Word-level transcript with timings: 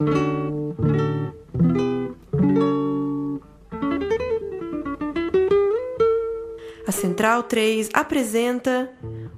A 0.00 0.06
Central 6.92 7.42
3 7.42 7.90
apresenta 7.92 8.92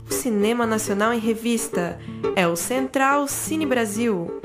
o 0.07 0.13
Cinema 0.13 0.67
Nacional 0.67 1.15
em 1.15 1.19
Revista. 1.19 1.99
É 2.37 2.47
o 2.47 2.57
Central 2.57 3.27
Cine 3.27 3.65
Brasil. 3.65 4.40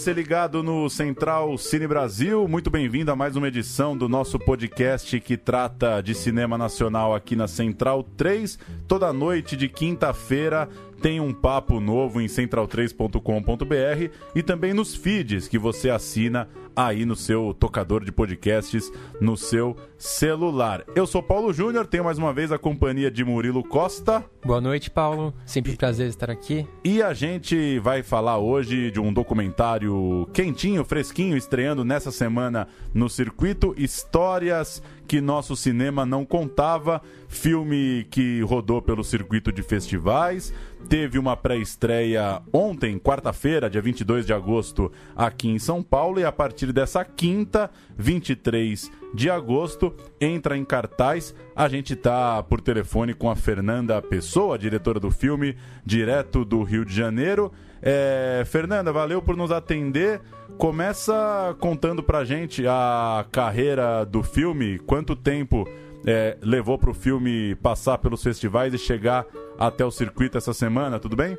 Você 0.00 0.14
ligado 0.14 0.62
no 0.62 0.88
Central 0.88 1.58
Cine 1.58 1.86
Brasil, 1.86 2.48
muito 2.48 2.70
bem-vindo 2.70 3.10
a 3.10 3.16
mais 3.16 3.36
uma 3.36 3.48
edição 3.48 3.94
do 3.94 4.08
nosso 4.08 4.38
podcast 4.38 5.20
que 5.20 5.36
trata 5.36 6.00
de 6.00 6.14
cinema 6.14 6.56
nacional 6.56 7.14
aqui 7.14 7.36
na 7.36 7.46
Central 7.46 8.02
3, 8.16 8.58
toda 8.88 9.12
noite 9.12 9.58
de 9.58 9.68
quinta-feira 9.68 10.70
tem 11.00 11.18
um 11.18 11.32
papo 11.32 11.80
novo 11.80 12.20
em 12.20 12.26
central3.com.br 12.26 14.14
e 14.34 14.42
também 14.42 14.74
nos 14.74 14.94
feeds 14.94 15.48
que 15.48 15.58
você 15.58 15.88
assina 15.88 16.48
aí 16.76 17.04
no 17.04 17.16
seu 17.16 17.54
tocador 17.58 18.04
de 18.04 18.12
podcasts, 18.12 18.92
no 19.20 19.36
seu 19.36 19.76
celular. 19.98 20.84
Eu 20.94 21.06
sou 21.06 21.22
Paulo 21.22 21.52
Júnior, 21.52 21.86
tenho 21.86 22.04
mais 22.04 22.18
uma 22.18 22.32
vez 22.32 22.52
a 22.52 22.58
companhia 22.58 23.10
de 23.10 23.24
Murilo 23.24 23.62
Costa. 23.62 24.24
Boa 24.44 24.60
noite, 24.60 24.90
Paulo. 24.90 25.34
Sempre 25.44 25.72
um 25.72 25.76
prazer 25.76 26.08
estar 26.08 26.30
aqui. 26.30 26.66
E 26.84 27.02
a 27.02 27.12
gente 27.12 27.78
vai 27.80 28.02
falar 28.02 28.38
hoje 28.38 28.90
de 28.90 29.00
um 29.00 29.12
documentário 29.12 30.28
quentinho, 30.32 30.84
fresquinho, 30.84 31.36
estreando 31.36 31.84
nessa 31.84 32.10
semana 32.10 32.68
no 32.94 33.08
circuito 33.08 33.74
Histórias 33.76 34.82
que 35.10 35.20
nosso 35.20 35.56
cinema 35.56 36.06
não 36.06 36.24
contava. 36.24 37.02
Filme 37.28 38.06
que 38.12 38.42
rodou 38.42 38.80
pelo 38.80 39.02
circuito 39.02 39.50
de 39.50 39.60
festivais. 39.60 40.54
Teve 40.88 41.18
uma 41.18 41.36
pré-estreia 41.36 42.42
ontem, 42.52 42.98
quarta-feira, 42.98 43.70
dia 43.70 43.80
22 43.80 44.26
de 44.26 44.32
agosto, 44.32 44.90
aqui 45.14 45.48
em 45.48 45.58
São 45.58 45.82
Paulo. 45.82 46.18
E 46.18 46.24
a 46.24 46.32
partir 46.32 46.72
dessa 46.72 47.04
quinta, 47.04 47.70
23 47.96 48.90
de 49.14 49.30
agosto, 49.30 49.94
entra 50.20 50.56
em 50.56 50.64
cartaz. 50.64 51.34
A 51.54 51.68
gente 51.68 51.94
tá 51.94 52.42
por 52.42 52.60
telefone 52.60 53.14
com 53.14 53.30
a 53.30 53.36
Fernanda 53.36 54.02
Pessoa, 54.02 54.58
diretora 54.58 54.98
do 54.98 55.10
filme, 55.10 55.56
direto 55.84 56.44
do 56.44 56.62
Rio 56.62 56.84
de 56.84 56.94
Janeiro. 56.94 57.52
É, 57.82 58.42
Fernanda, 58.46 58.92
valeu 58.92 59.22
por 59.22 59.36
nos 59.36 59.50
atender. 59.50 60.20
Começa 60.58 61.56
contando 61.60 62.02
pra 62.02 62.24
gente 62.24 62.66
a 62.66 63.24
carreira 63.30 64.04
do 64.04 64.22
filme, 64.22 64.78
quanto 64.80 65.16
tempo 65.16 65.66
é, 66.06 66.36
levou 66.42 66.78
pro 66.78 66.94
filme 66.94 67.54
passar 67.56 67.98
pelos 67.98 68.22
festivais 68.22 68.72
e 68.74 68.78
chegar 68.78 69.26
até 69.60 69.84
o 69.84 69.90
circuito 69.90 70.38
essa 70.38 70.54
semana, 70.54 70.98
tudo 70.98 71.14
bem? 71.14 71.36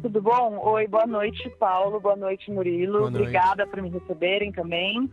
Tudo 0.00 0.22
bom? 0.22 0.58
Oi, 0.62 0.86
boa 0.86 1.06
noite, 1.06 1.48
Paulo. 1.58 2.00
Boa 2.00 2.16
noite, 2.16 2.50
Murilo. 2.50 3.00
Boa 3.00 3.10
noite. 3.10 3.22
Obrigada 3.22 3.66
por 3.66 3.82
me 3.82 3.90
receberem 3.90 4.50
também. 4.50 5.10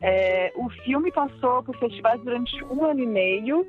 É, 0.00 0.52
o 0.56 0.68
filme 0.84 1.12
passou 1.12 1.62
por 1.62 1.76
festivais 1.78 2.20
durante 2.22 2.64
um 2.64 2.84
ano 2.84 3.00
e 3.00 3.06
meio. 3.06 3.64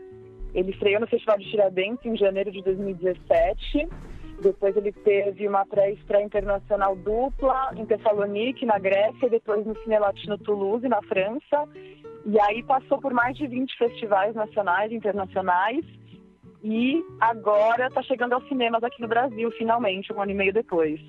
Ele 0.55 0.71
estreou 0.71 0.99
no 0.99 1.07
Festival 1.07 1.37
de 1.37 1.51
Tiradentes 1.51 2.03
em 2.03 2.17
janeiro 2.17 2.51
de 2.51 2.63
2017. 2.63 3.87
Depois 4.41 4.75
ele 4.75 4.91
teve 4.91 5.47
uma 5.47 5.63
pré-estreia 5.63 6.23
internacional 6.23 6.95
dupla 6.95 7.73
em 7.75 7.85
Tessalonique, 7.85 8.65
na 8.65 8.79
Grécia, 8.79 9.27
e 9.27 9.29
depois 9.29 9.63
no 9.67 9.77
Cine 9.83 9.99
Latino 9.99 10.37
Toulouse, 10.39 10.87
na 10.87 11.01
França. 11.03 11.69
E 12.25 12.39
aí 12.39 12.63
passou 12.63 12.99
por 12.99 13.13
mais 13.13 13.37
de 13.37 13.45
20 13.45 13.77
festivais 13.77 14.33
nacionais 14.33 14.91
e 14.91 14.95
internacionais. 14.95 15.85
E 16.63 17.03
agora 17.19 17.87
está 17.87 18.03
chegando 18.03 18.33
aos 18.33 18.47
cinemas 18.47 18.83
aqui 18.83 19.01
no 19.01 19.07
Brasil, 19.07 19.49
finalmente, 19.57 20.13
um 20.13 20.21
ano 20.21 20.31
e 20.31 20.35
meio 20.35 20.53
depois. 20.53 20.99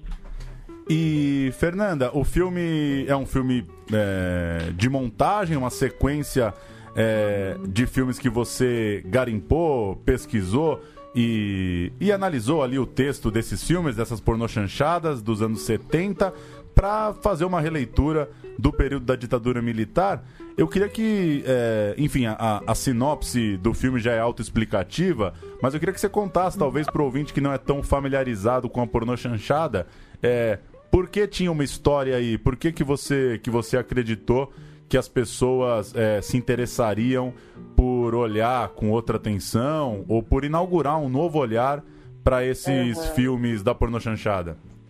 E, 0.88 1.50
Fernanda, 1.58 2.10
o 2.12 2.24
filme 2.24 3.04
é 3.06 3.14
um 3.14 3.26
filme 3.26 3.66
é, 3.92 4.72
de 4.74 4.88
montagem, 4.88 5.56
uma 5.56 5.70
sequência 5.70 6.52
é, 6.96 7.56
de 7.68 7.86
filmes 7.86 8.18
que 8.18 8.28
você 8.28 9.02
garimpou, 9.06 9.96
pesquisou 9.96 10.82
e, 11.14 11.92
e 12.00 12.10
analisou 12.10 12.62
ali 12.62 12.78
o 12.78 12.86
texto 12.86 13.30
desses 13.30 13.62
filmes, 13.62 13.96
dessas 13.96 14.20
pornochanchadas 14.20 15.22
dos 15.22 15.42
anos 15.42 15.62
70, 15.62 16.32
para 16.74 17.12
fazer 17.14 17.44
uma 17.44 17.60
releitura 17.60 18.30
do 18.62 18.72
período 18.72 19.04
da 19.04 19.16
ditadura 19.16 19.60
militar. 19.60 20.24
Eu 20.56 20.68
queria 20.68 20.88
que, 20.88 21.42
é, 21.44 21.94
enfim, 21.98 22.26
a, 22.26 22.62
a 22.64 22.74
sinopse 22.76 23.56
do 23.56 23.74
filme 23.74 23.98
já 23.98 24.12
é 24.12 24.20
autoexplicativa, 24.20 25.34
mas 25.60 25.74
eu 25.74 25.80
queria 25.80 25.92
que 25.92 26.00
você 26.00 26.08
contasse, 26.08 26.56
talvez, 26.56 26.86
para 26.86 27.02
o 27.02 27.04
ouvinte 27.04 27.32
que 27.32 27.40
não 27.40 27.52
é 27.52 27.58
tão 27.58 27.82
familiarizado 27.82 28.68
com 28.70 28.80
a 28.80 28.86
pornochanchada, 28.86 29.88
é, 30.22 30.60
por 30.92 31.08
que 31.08 31.26
tinha 31.26 31.50
uma 31.50 31.64
história 31.64 32.14
aí? 32.14 32.38
Por 32.38 32.54
que, 32.54 32.70
que, 32.70 32.84
você, 32.84 33.40
que 33.42 33.50
você 33.50 33.76
acreditou 33.76 34.52
que 34.88 34.96
as 34.96 35.08
pessoas 35.08 35.92
é, 35.96 36.22
se 36.22 36.36
interessariam 36.36 37.34
por 37.74 38.14
olhar 38.14 38.68
com 38.68 38.90
outra 38.90 39.16
atenção 39.16 40.04
ou 40.06 40.22
por 40.22 40.44
inaugurar 40.44 40.98
um 40.98 41.08
novo 41.08 41.38
olhar 41.38 41.82
para 42.22 42.44
esses 42.44 42.96
Uhum. 42.96 43.14
filmes 43.14 43.62
da 43.62 43.74
pornochanchada? 43.74 44.50
Eu 44.50 44.81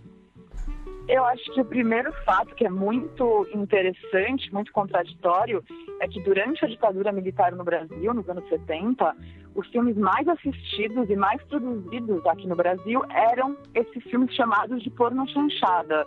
acho 1.32 1.53
que 1.53 1.60
o 1.60 1.65
primeiro 1.65 2.12
fato 2.25 2.54
que 2.54 2.66
é 2.66 2.70
muito 2.70 3.48
interessante, 3.54 4.53
muito 4.53 4.72
contraditório, 4.72 5.65
é 6.00 6.06
que 6.06 6.20
durante 6.22 6.65
a 6.65 6.69
ditadura 6.69 7.10
militar 7.10 7.53
no 7.53 7.65
Brasil, 7.65 8.12
nos 8.12 8.28
anos 8.28 8.47
70, 8.48 9.16
os 9.54 9.66
filmes 9.69 9.97
mais 9.97 10.26
assistidos 10.28 11.09
e 11.09 11.16
mais 11.16 11.43
produzidos 11.44 12.25
aqui 12.26 12.47
no 12.47 12.54
Brasil 12.56 13.03
eram 13.10 13.56
esses 13.75 14.03
filmes 14.04 14.34
chamados 14.34 14.82
de 14.82 14.91
porno 14.91 15.26
chanchada. 15.28 16.06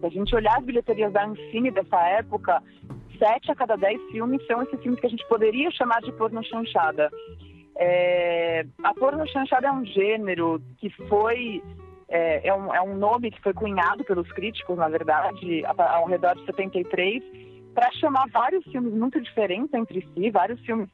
Se 0.00 0.06
a 0.06 0.08
gente 0.08 0.34
olhar 0.34 0.56
as 0.58 0.64
bilheterias 0.64 1.12
da 1.12 1.26
Ancine 1.26 1.70
dessa 1.70 2.00
época, 2.08 2.62
sete 3.18 3.50
a 3.50 3.54
cada 3.54 3.76
dez 3.76 4.00
filmes 4.10 4.44
são 4.46 4.62
esses 4.62 4.80
filmes 4.80 5.00
que 5.00 5.06
a 5.06 5.10
gente 5.10 5.26
poderia 5.28 5.70
chamar 5.72 6.00
de 6.00 6.12
porno 6.12 6.42
chanchada. 6.44 7.10
É, 7.76 8.64
a 8.82 8.94
porno 8.94 9.26
chanchada 9.28 9.68
é 9.68 9.72
um 9.72 9.84
gênero 9.84 10.60
que 10.78 10.90
foi 11.08 11.62
é, 12.10 12.48
é, 12.48 12.54
um, 12.54 12.74
é 12.74 12.82
um 12.82 12.96
nome 12.96 13.30
que 13.30 13.40
foi 13.40 13.54
cunhado 13.54 14.04
pelos 14.04 14.30
críticos, 14.32 14.76
na 14.76 14.88
verdade, 14.88 15.64
ao 15.64 16.06
redor 16.06 16.34
de 16.34 16.44
73, 16.44 17.22
para 17.72 17.90
chamar 17.92 18.28
vários 18.32 18.64
filmes 18.64 18.92
muito 18.92 19.20
diferentes 19.20 19.72
entre 19.72 20.06
si, 20.12 20.30
vários 20.30 20.60
filmes 20.62 20.88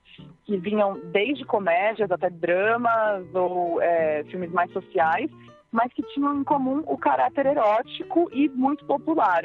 que 0.45 0.59
vinham 0.59 1.01
desde 1.13 1.45
comédias 1.47 2.11
até 2.11 2.29
dramas 2.29 3.25
ou 3.35 3.81
é, 3.81 4.25
filmes 4.25 4.53
mais 4.53 4.71
sociais, 4.73 5.31
mas 5.73 5.91
que 5.95 6.03
tinham 6.15 6.39
em 6.39 6.45
comum 6.45 6.83
o 6.87 6.99
caráter 6.99 7.47
erótico 7.47 8.29
e 8.33 8.49
muito 8.51 8.85
popular. 8.85 9.45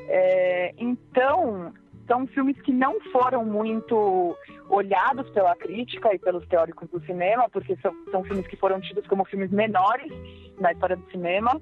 É, 0.00 0.74
então, 0.78 1.72
são 2.10 2.26
filmes 2.26 2.60
que 2.62 2.72
não 2.72 3.00
foram 3.12 3.44
muito 3.44 4.36
olhados 4.68 5.30
pela 5.30 5.54
crítica 5.54 6.12
e 6.12 6.18
pelos 6.18 6.44
teóricos 6.48 6.90
do 6.90 7.00
cinema, 7.06 7.48
porque 7.48 7.76
são, 7.76 7.94
são 8.10 8.24
filmes 8.24 8.48
que 8.48 8.56
foram 8.56 8.80
tidos 8.80 9.06
como 9.06 9.24
filmes 9.24 9.52
menores 9.52 10.12
na 10.58 10.72
história 10.72 10.96
do 10.96 11.08
cinema, 11.12 11.60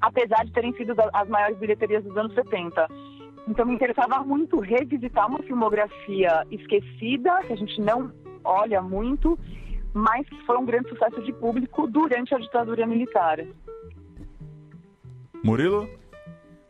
apesar 0.00 0.46
de 0.46 0.52
terem 0.52 0.72
sido 0.72 0.94
as 1.12 1.28
maiores 1.28 1.58
bilheterias 1.58 2.02
dos 2.02 2.16
anos 2.16 2.32
70. 2.34 2.88
Então 3.46 3.66
me 3.66 3.74
interessava 3.74 4.24
muito 4.24 4.58
revisitar 4.58 5.28
uma 5.28 5.42
filmografia 5.42 6.46
esquecida, 6.50 7.42
que 7.46 7.52
a 7.52 7.56
gente 7.56 7.78
não 7.78 8.10
olha 8.42 8.80
muito, 8.80 9.38
mas 9.92 10.26
que 10.26 10.46
foi 10.46 10.56
um 10.56 10.64
grande 10.64 10.88
sucesso 10.88 11.20
de 11.22 11.32
público 11.34 11.86
durante 11.86 12.34
a 12.34 12.38
ditadura 12.38 12.86
militar. 12.86 13.44
Murilo? 15.44 15.86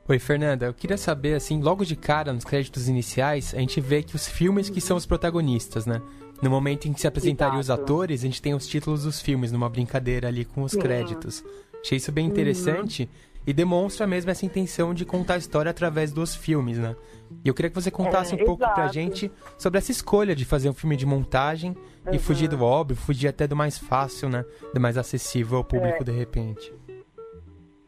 Oi, 0.07 0.19
Fernanda. 0.19 0.67
Eu 0.67 0.75
queria 0.75 0.99
saber, 0.99 1.35
assim, 1.35 1.63
logo 1.63 1.85
de 1.85 1.97
cara, 1.97 2.33
nos 2.33 2.45
créditos 2.45 2.89
iniciais, 2.89 3.55
a 3.55 3.59
gente 3.59 3.81
vê 3.81 4.03
que 4.03 4.15
os 4.15 4.29
filmes 4.29 4.69
que 4.69 4.81
são 4.81 4.97
os 4.99 5.07
protagonistas, 5.07 5.87
né? 5.87 6.03
No 6.43 6.51
momento 6.51 6.87
em 6.87 6.93
que 6.93 7.01
se 7.01 7.07
apresentariam 7.07 7.59
os 7.59 7.71
atores, 7.71 8.21
a 8.21 8.27
gente 8.27 8.43
tem 8.43 8.55
os 8.55 8.67
títulos 8.67 9.05
dos 9.05 9.21
filmes, 9.21 9.51
numa 9.51 9.69
brincadeira 9.69 10.29
ali 10.29 10.45
com 10.45 10.63
os 10.63 10.75
créditos. 10.75 11.43
Achei 11.83 11.97
isso 11.97 12.13
bem 12.13 12.27
interessante 12.27 13.09
e 13.47 13.53
demonstra 13.53 14.07
mesmo 14.07 14.31
essa 14.31 14.45
intenção 14.45 14.93
de 14.93 15.07
contar 15.07 15.35
a 15.35 15.39
história 15.39 15.71
através 15.71 16.13
dos 16.13 16.35
filmes, 16.35 16.77
né? 16.77 16.95
E 17.43 17.49
eu 17.49 17.55
queria 17.55 17.71
que 17.71 17.75
você 17.75 17.91
contasse 17.91 18.35
É, 18.35 18.43
um 18.43 18.45
pouco 18.45 18.59
pra 18.59 18.85
exato. 18.85 18.93
gente 18.93 19.33
sobre 19.57 19.79
essa 19.79 19.91
escolha 19.91 20.37
de 20.37 20.45
fazer 20.45 20.69
um 20.69 20.75
filme 20.75 20.97
de 20.97 21.07
montagem 21.07 21.75
e 22.13 22.19
fugir 22.19 22.49
do 22.49 22.63
óbvio, 22.63 22.97
fugir 22.97 23.29
até 23.29 23.47
do 23.47 23.57
mais 23.57 23.79
fácil, 23.79 24.29
né? 24.29 24.45
Do 24.75 24.81
mais 24.81 24.99
acessível 24.99 25.57
ao 25.59 25.65
público 25.65 26.05
de 26.05 26.13
repente. 26.13 26.73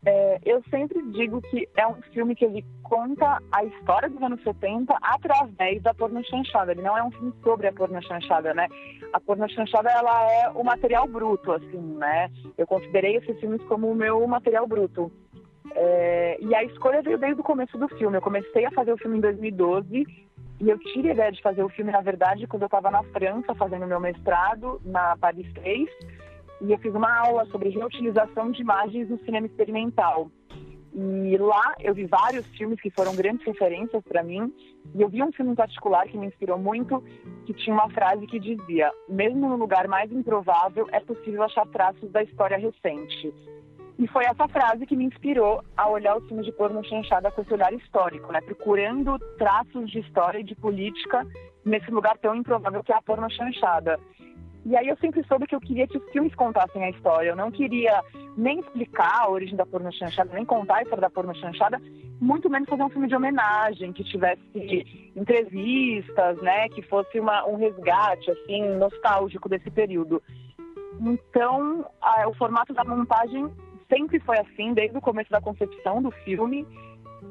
É, 0.09 0.39
eu 0.45 0.63
sempre 0.71 1.03
digo 1.11 1.43
que 1.43 1.69
é 1.77 1.85
um 1.85 2.01
filme 2.13 2.37
que 2.37 2.45
ele 2.45 2.65
conta 2.85 3.43
a 3.51 3.65
história 3.65 4.09
dos 4.09 4.23
anos 4.23 4.41
70 4.45 4.97
através 5.03 5.83
da 5.83 5.93
pornochanchada. 5.93 6.71
Ele 6.71 6.83
não 6.83 6.97
é 6.97 7.03
um 7.03 7.11
filme 7.11 7.33
sobre 7.43 7.67
a 7.67 7.73
pornochanchada, 7.73 8.55
né? 8.55 8.69
A 9.13 9.19
pornochanchada, 9.19 9.91
ela 9.91 10.33
é 10.33 10.49
o 10.51 10.63
material 10.63 11.09
bruto, 11.09 11.51
assim, 11.51 11.97
né? 11.99 12.31
Eu 12.57 12.69
considerei 12.69 13.17
esses 13.17 13.39
filmes 13.41 13.61
como 13.65 13.91
o 13.91 13.97
meu 13.97 14.25
material 14.29 14.65
bruto. 14.69 15.11
É, 15.75 16.39
e 16.41 16.55
a 16.55 16.63
escolha 16.63 17.03
veio 17.03 17.19
desde 17.19 17.41
o 17.41 17.45
começo 17.45 17.77
do 17.77 17.89
filme. 17.89 18.17
Eu 18.17 18.23
comecei 18.23 18.65
a 18.65 18.71
fazer 18.71 18.93
o 18.93 18.99
filme 18.99 19.19
em 19.19 19.21
2012 19.21 20.07
E 20.61 20.71
eu 20.71 20.79
tive 20.79 21.11
a 21.11 21.15
ideia 21.15 21.33
de 21.33 21.43
fazer 21.43 21.65
o 21.65 21.69
filme, 21.69 21.91
na 21.91 22.01
verdade, 22.01 22.47
quando 22.47 22.63
eu 22.63 22.67
estava 22.67 22.93
na 22.93 23.03
França 23.03 23.57
fazendo 23.57 23.89
meu 23.89 23.99
mestrado 23.99 24.81
na 24.85 25.17
Paris 25.17 25.53
3, 25.55 25.89
e 26.61 26.73
eu 26.73 26.79
fiz 26.79 26.95
uma 26.95 27.13
aula 27.19 27.45
sobre 27.47 27.69
reutilização 27.69 28.51
de 28.51 28.63
imagens 28.63 29.09
no 29.09 29.19
cinema 29.21 29.47
experimental. 29.47 30.31
E 30.99 31.37
lá 31.37 31.75
eu 31.79 31.93
vi 31.93 32.07
vários 32.07 32.47
filmes 32.57 32.81
que 32.81 32.91
foram 32.91 33.15
grandes 33.15 33.45
referências 33.47 34.03
para 34.03 34.23
mim. 34.23 34.51
E 34.95 35.03
eu 35.03 35.09
vi 35.11 35.23
um 35.23 35.31
filme 35.31 35.53
em 35.53 35.55
particular 35.55 36.07
que 36.07 36.17
me 36.17 36.27
inspirou 36.27 36.59
muito, 36.59 37.05
que 37.45 37.53
tinha 37.53 37.75
uma 37.75 37.91
frase 37.91 38.27
que 38.27 38.41
dizia: 38.41 38.91
Mesmo 39.07 39.47
no 39.47 39.57
lugar 39.57 39.87
mais 39.89 40.11
improvável, 40.11 40.89
é 40.93 41.01
possível 41.01 41.43
achar 41.43 41.67
traços 41.67 42.11
da 42.11 42.23
história 42.23 42.57
recente. 42.57 43.35
E 43.99 44.07
foi 44.09 44.25
essa 44.25 44.49
frase 44.49 44.87
que 44.87 44.97
me 44.97 45.05
inspirou 45.05 45.63
a 45.77 45.89
olhar 45.89 46.17
os 46.17 46.27
filmes 46.27 46.47
de 46.47 46.53
porno 46.53 46.85
chanchada 46.85 47.31
com 47.31 47.43
esse 47.43 47.53
olhar 47.53 47.73
histórico, 47.73 48.31
né? 48.31 48.41
procurando 48.43 49.19
traços 49.39 49.91
de 49.91 50.01
história 50.01 50.39
e 50.39 50.45
de 50.45 50.55
política 50.55 51.27
nesse 51.65 51.91
lugar 51.91 52.17
tão 52.19 52.35
improvável 52.35 52.83
que 52.83 52.93
é 52.93 52.97
a 52.97 53.03
porno 53.03 53.31
chanchada. 53.31 53.99
E 54.67 54.77
aí 54.77 54.89
eu 54.89 54.97
sempre 54.97 55.25
soube 55.29 55.47
que 55.47 55.55
eu 55.55 55.61
queria 55.61 55.87
que 55.87 55.97
os 55.97 56.11
filmes 56.11 56.35
contassem 56.35 56.83
a 56.83 56.91
história. 56.91 57.29
Eu 57.29 57.37
não 57.37 57.53
queria 57.53 58.03
nem 58.37 58.59
explicar 58.59 59.21
a 59.21 59.31
origem 59.31 59.55
da 59.55 59.65
porno 59.65 59.93
chanchada, 59.93 60.35
nem 60.35 60.45
contar 60.45 60.79
a 60.79 60.83
história 60.83 61.03
da 61.03 61.09
porno 61.09 61.33
chanchada, 61.37 61.81
muito 62.21 62.51
menos 62.51 62.69
fazer 62.69 62.83
um 62.83 62.89
filme 62.89 63.07
de 63.07 63.15
homenagem, 63.15 63.93
que 63.93 64.03
tivesse 64.03 64.43
entrevistas, 65.15 66.43
né, 66.43 66.69
que 66.71 66.83
fosse 66.83 67.21
uma, 67.21 67.47
um 67.47 67.55
resgate, 67.55 68.29
assim, 68.29 68.69
nostálgico 68.77 69.49
desse 69.49 69.71
período. 69.71 70.21
Então, 71.01 71.89
a, 72.01 72.29
o 72.29 72.35
formato 72.35 72.75
da 72.75 72.83
montagem 72.83 73.49
sempre 73.89 74.19
foi 74.19 74.37
assim, 74.37 74.75
desde 74.75 74.99
o 74.99 75.01
começo 75.01 75.31
da 75.31 75.41
concepção 75.41 76.03
do 76.03 76.11
filme. 76.11 76.67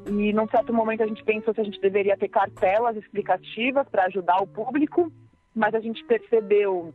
E 0.06 0.32
num 0.32 0.48
certo 0.48 0.72
momento 0.72 1.02
a 1.02 1.06
gente 1.06 1.22
pensou 1.22 1.52
que 1.52 1.60
a 1.60 1.64
gente 1.64 1.82
deveria 1.82 2.16
ter 2.16 2.28
cartelas 2.28 2.96
explicativas 2.96 3.86
para 3.90 4.06
ajudar 4.06 4.38
o 4.38 4.46
público, 4.46 5.12
mas 5.54 5.74
a 5.74 5.80
gente 5.80 6.02
percebeu 6.04 6.94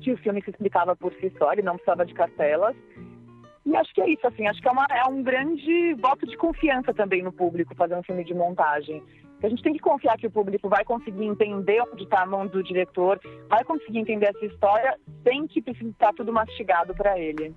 que 0.00 0.12
o 0.12 0.18
filme 0.18 0.42
se 0.42 0.50
explicava 0.50 0.96
por 0.96 1.12
si 1.14 1.32
só, 1.38 1.52
ele 1.52 1.62
não 1.62 1.74
precisava 1.74 2.06
de 2.06 2.14
cartelas. 2.14 2.76
E 3.66 3.76
acho 3.76 3.92
que 3.92 4.00
é 4.00 4.10
isso, 4.10 4.26
assim, 4.26 4.46
acho 4.46 4.62
que 4.62 4.68
é, 4.68 4.70
uma, 4.70 4.86
é 4.90 5.04
um 5.08 5.22
grande 5.22 5.94
voto 6.00 6.26
de 6.26 6.36
confiança 6.36 6.94
também 6.94 7.22
no 7.22 7.32
público 7.32 7.74
fazer 7.74 7.94
um 7.94 8.02
filme 8.02 8.24
de 8.24 8.32
montagem. 8.32 9.02
A 9.42 9.48
gente 9.48 9.62
tem 9.62 9.72
que 9.72 9.78
confiar 9.78 10.16
que 10.16 10.26
o 10.26 10.30
público 10.30 10.68
vai 10.68 10.84
conseguir 10.84 11.24
entender 11.24 11.80
onde 11.92 12.04
está 12.04 12.22
a 12.22 12.26
mão 12.26 12.46
do 12.46 12.62
diretor, 12.62 13.20
vai 13.48 13.62
conseguir 13.64 13.98
entender 13.98 14.26
essa 14.26 14.44
história 14.46 14.96
sem 15.22 15.46
que 15.46 15.60
precise 15.60 15.90
estar 15.90 16.12
tudo 16.14 16.32
mastigado 16.32 16.94
para 16.94 17.18
ele. 17.18 17.54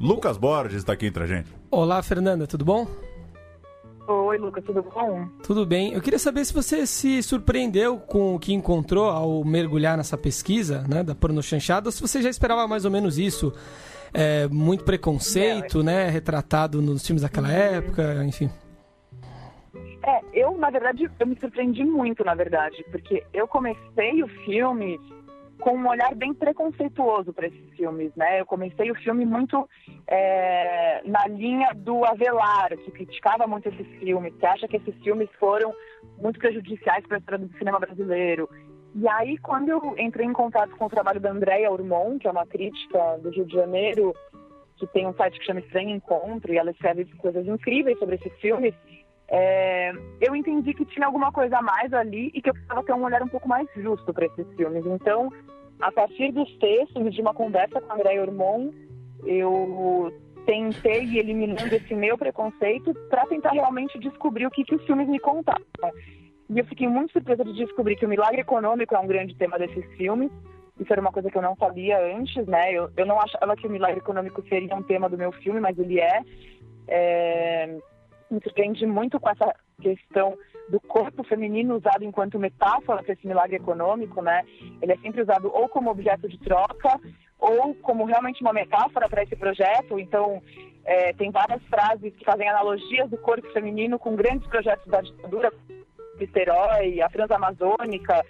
Lucas 0.00 0.38
Borges 0.38 0.78
está 0.78 0.94
aqui 0.94 1.06
entre 1.06 1.24
a 1.24 1.26
gente. 1.26 1.52
Olá, 1.70 2.02
Fernanda, 2.02 2.46
tudo 2.46 2.64
bom? 2.64 2.86
Oi, 4.06 4.38
Lucas, 4.38 4.64
tudo 4.64 4.82
bom? 4.82 5.28
Tudo 5.42 5.64
bem. 5.64 5.92
Eu 5.92 6.00
queria 6.00 6.18
saber 6.18 6.44
se 6.44 6.52
você 6.52 6.86
se 6.86 7.22
surpreendeu 7.22 7.98
com 7.98 8.34
o 8.34 8.38
que 8.38 8.52
encontrou 8.52 9.08
ao 9.08 9.44
mergulhar 9.44 9.96
nessa 9.96 10.16
pesquisa 10.16 10.84
né, 10.88 11.02
da 11.02 11.14
pornochanchada, 11.14 11.88
ou 11.88 11.92
se 11.92 12.00
você 12.00 12.20
já 12.20 12.28
esperava 12.28 12.66
mais 12.66 12.84
ou 12.84 12.90
menos 12.90 13.18
isso. 13.18 13.52
É, 14.12 14.48
muito 14.48 14.82
preconceito, 14.82 15.84
né? 15.84 16.08
Retratado 16.08 16.82
nos 16.82 17.06
filmes 17.06 17.22
daquela 17.22 17.48
uhum. 17.48 17.54
época, 17.54 18.24
enfim. 18.24 18.50
É, 20.04 20.20
eu, 20.32 20.56
na 20.56 20.70
verdade, 20.70 21.08
eu 21.18 21.26
me 21.26 21.38
surpreendi 21.38 21.84
muito, 21.84 22.24
na 22.24 22.34
verdade, 22.34 22.84
porque 22.90 23.22
eu 23.32 23.46
comecei 23.46 24.22
o 24.22 24.28
filme 24.44 24.98
com 25.60 25.76
um 25.76 25.88
olhar 25.88 26.14
bem 26.14 26.34
preconceituoso 26.34 27.32
para 27.32 27.46
esses 27.46 27.70
filmes, 27.76 28.14
né? 28.16 28.40
Eu 28.40 28.46
comecei 28.46 28.90
o 28.90 28.94
filme 28.96 29.24
muito 29.24 29.68
é, 30.06 31.02
na 31.04 31.26
linha 31.28 31.72
do 31.74 32.04
Avelar, 32.04 32.76
que 32.76 32.90
criticava 32.90 33.46
muito 33.46 33.68
esses 33.68 33.86
filmes, 33.98 34.34
que 34.34 34.46
acha 34.46 34.66
que 34.66 34.76
esses 34.76 34.94
filmes 35.02 35.28
foram 35.38 35.72
muito 36.18 36.38
prejudiciais 36.38 37.06
para 37.06 37.18
a 37.18 37.20
história 37.20 37.46
do 37.46 37.58
cinema 37.58 37.78
brasileiro. 37.78 38.48
E 38.94 39.06
aí, 39.08 39.38
quando 39.38 39.68
eu 39.68 39.94
entrei 39.98 40.26
em 40.26 40.32
contato 40.32 40.74
com 40.76 40.86
o 40.86 40.90
trabalho 40.90 41.20
da 41.20 41.30
Andrea 41.30 41.70
Urmon, 41.70 42.18
que 42.18 42.26
é 42.26 42.30
uma 42.30 42.46
crítica 42.46 43.18
do 43.18 43.30
Rio 43.30 43.44
de 43.44 43.54
Janeiro, 43.54 44.12
que 44.76 44.86
tem 44.88 45.06
um 45.06 45.14
site 45.14 45.38
que 45.38 45.44
chama 45.44 45.60
Estranho 45.60 45.90
Encontro, 45.90 46.52
e 46.52 46.58
ela 46.58 46.70
escreve 46.70 47.04
coisas 47.18 47.46
incríveis 47.46 47.98
sobre 47.98 48.16
esses 48.16 48.32
filmes, 48.40 48.74
é, 49.30 49.92
eu 50.20 50.34
entendi 50.34 50.74
que 50.74 50.84
tinha 50.84 51.06
alguma 51.06 51.30
coisa 51.30 51.58
a 51.58 51.62
mais 51.62 51.92
ali 51.92 52.30
e 52.34 52.42
que 52.42 52.50
eu 52.50 52.54
precisava 52.54 52.82
ter 52.82 52.92
um 52.92 53.04
olhar 53.04 53.22
um 53.22 53.28
pouco 53.28 53.48
mais 53.48 53.68
justo 53.76 54.12
para 54.12 54.26
esses 54.26 54.46
filmes. 54.56 54.84
Então, 54.84 55.32
a 55.80 55.92
partir 55.92 56.32
dos 56.32 56.50
textos 56.58 57.14
de 57.14 57.20
uma 57.20 57.32
conversa 57.32 57.80
com 57.80 57.92
André 57.92 58.20
Ormond, 58.20 58.74
eu 59.24 60.12
tentei 60.46 61.04
ir 61.04 61.18
eliminando 61.18 61.74
esse 61.74 61.94
meu 61.94 62.18
preconceito 62.18 62.92
para 63.08 63.26
tentar 63.26 63.50
realmente 63.50 63.98
descobrir 63.98 64.46
o 64.46 64.50
que, 64.50 64.64
que 64.64 64.74
os 64.74 64.84
filmes 64.84 65.08
me 65.08 65.20
contavam. 65.20 65.62
E 66.48 66.58
eu 66.58 66.64
fiquei 66.64 66.88
muito 66.88 67.12
surpresa 67.12 67.44
de 67.44 67.52
descobrir 67.52 67.94
que 67.94 68.04
o 68.04 68.08
milagre 68.08 68.40
econômico 68.40 68.94
é 68.94 68.98
um 68.98 69.06
grande 69.06 69.36
tema 69.36 69.56
desses 69.58 69.84
filmes. 69.96 70.30
Isso 70.80 70.92
era 70.92 71.00
uma 71.00 71.12
coisa 71.12 71.30
que 71.30 71.38
eu 71.38 71.42
não 71.42 71.54
sabia 71.54 71.98
antes, 72.16 72.44
né? 72.46 72.72
Eu, 72.72 72.90
eu 72.96 73.06
não 73.06 73.20
achava 73.20 73.54
que 73.54 73.66
o 73.66 73.70
milagre 73.70 73.98
econômico 73.98 74.42
seria 74.48 74.74
um 74.74 74.82
tema 74.82 75.08
do 75.08 75.16
meu 75.16 75.30
filme, 75.30 75.60
mas 75.60 75.78
ele 75.78 76.00
é. 76.00 76.20
é 76.88 77.29
surpreende 78.38 78.86
muito 78.86 79.18
com 79.18 79.28
essa 79.28 79.54
questão 79.80 80.36
do 80.68 80.80
corpo 80.80 81.24
feminino 81.24 81.76
usado 81.76 82.04
enquanto 82.04 82.38
metáfora 82.38 83.02
para 83.02 83.12
esse 83.12 83.26
milagre 83.26 83.56
econômico, 83.56 84.22
né? 84.22 84.44
Ele 84.80 84.92
é 84.92 84.96
sempre 84.98 85.22
usado 85.22 85.50
ou 85.52 85.68
como 85.68 85.90
objeto 85.90 86.28
de 86.28 86.38
troca 86.38 87.00
ou 87.38 87.74
como 87.76 88.04
realmente 88.04 88.40
uma 88.42 88.52
metáfora 88.52 89.08
para 89.08 89.22
esse 89.22 89.34
projeto. 89.34 89.98
Então, 89.98 90.40
é, 90.84 91.12
tem 91.14 91.30
várias 91.30 91.62
frases 91.64 92.14
que 92.14 92.24
fazem 92.24 92.48
analogias 92.48 93.08
do 93.10 93.18
corpo 93.18 93.50
feminino 93.52 93.98
com 93.98 94.14
grandes 94.14 94.46
projetos 94.48 94.86
da 94.86 95.00
ditadura, 95.00 95.52
Vicerói, 96.16 97.00
a 97.00 97.08
Transamazônica. 97.08 98.24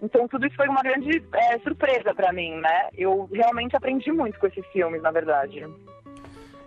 Então, 0.00 0.28
tudo 0.28 0.46
isso 0.46 0.56
foi 0.56 0.68
uma 0.68 0.82
grande 0.82 1.22
é, 1.34 1.58
surpresa 1.58 2.14
para 2.14 2.32
mim, 2.32 2.56
né? 2.56 2.88
Eu 2.96 3.28
realmente 3.32 3.76
aprendi 3.76 4.10
muito 4.12 4.38
com 4.38 4.46
esses 4.46 4.66
filmes, 4.68 5.02
na 5.02 5.10
verdade. 5.10 5.64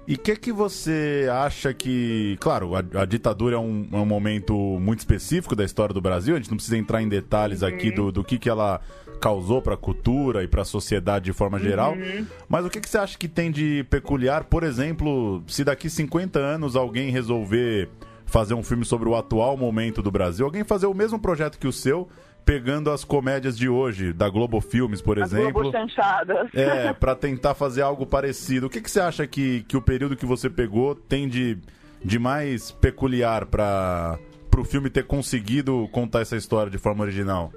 E 0.08 0.16
o 0.16 0.18
que, 0.18 0.38
que 0.38 0.54
você 0.54 1.28
acha 1.30 1.74
que. 1.74 2.38
Claro, 2.40 2.76
a, 2.76 3.02
a 3.02 3.06
ditadura 3.06 3.58
é 3.58 3.60
um, 3.60 3.86
é 3.92 3.98
um, 3.98 4.06
momento 4.06 4.56
muito 4.80 5.00
específico 5.00 5.54
da 5.54 5.66
história 5.66 5.94
do 5.94 6.00
Brasil, 6.00 6.34
a 6.34 6.38
gente 6.38 6.50
não 6.50 6.56
precisa 6.56 6.78
entrar 6.78 7.02
em 7.02 7.10
detalhes 7.10 7.62
uhum. 7.62 7.68
aqui 7.68 7.92
do, 7.92 8.10
do 8.10 8.24
que, 8.24 8.40
que 8.40 8.50
ela 8.50 8.80
causou 9.20 9.62
para 9.62 9.74
a 9.74 9.78
cultura 9.78 10.44
e 10.44 10.48
para 10.48 10.62
a 10.62 10.66
sociedade 10.66 11.26
de 11.26 11.34
forma 11.34 11.60
geral. 11.60 11.94
Uhum. 11.94 12.26
Mas 12.48 12.66
o 12.66 12.70
que, 12.70 12.80
que 12.80 12.90
você 12.90 12.98
acha 12.98 13.18
que 13.18 13.28
tem 13.28 13.52
de 13.52 13.86
peculiar, 13.90 14.46
por 14.46 14.64
exemplo, 14.64 15.44
se 15.46 15.66
daqui 15.66 15.90
50 15.90 16.40
anos 16.40 16.78
alguém 16.78 17.12
resolver 17.12 17.90
fazer 18.26 18.54
um 18.54 18.64
filme 18.64 18.86
sobre 18.86 19.10
o 19.10 19.16
atual 19.16 19.58
momento 19.58 20.02
do 20.02 20.12
Brasil, 20.12 20.46
alguém 20.46 20.64
fazer 20.64 20.86
o 20.86 20.94
mesmo 20.94 21.18
projeto 21.18 21.58
que 21.58 21.68
o 21.68 21.72
seu, 21.72 22.08
pegando 22.48 22.90
as 22.90 23.04
comédias 23.04 23.58
de 23.58 23.68
hoje, 23.68 24.14
da 24.14 24.30
Globo 24.30 24.62
Filmes, 24.62 25.02
por 25.02 25.22
as 25.22 25.34
exemplo. 25.34 25.64
Globo 25.64 25.72
chanchadas. 25.78 26.50
É, 26.56 26.94
para 26.94 27.14
tentar 27.14 27.54
fazer 27.54 27.82
algo 27.82 28.06
parecido. 28.06 28.68
O 28.68 28.70
que, 28.70 28.80
que 28.80 28.90
você 28.90 29.02
acha 29.02 29.28
que, 29.28 29.64
que 29.64 29.76
o 29.76 29.82
período 29.82 30.16
que 30.16 30.26
você 30.26 30.50
pegou 30.50 30.96
tem 30.96 31.28
de, 31.28 31.58
de 32.02 32.18
mais 32.18 32.72
peculiar 32.72 33.46
para 33.48 34.18
o 34.58 34.64
filme 34.64 34.90
ter 34.90 35.06
conseguido 35.06 35.90
contar 35.92 36.22
essa 36.22 36.38
história 36.38 36.72
de 36.72 36.78
forma 36.78 37.04
original? 37.04 37.52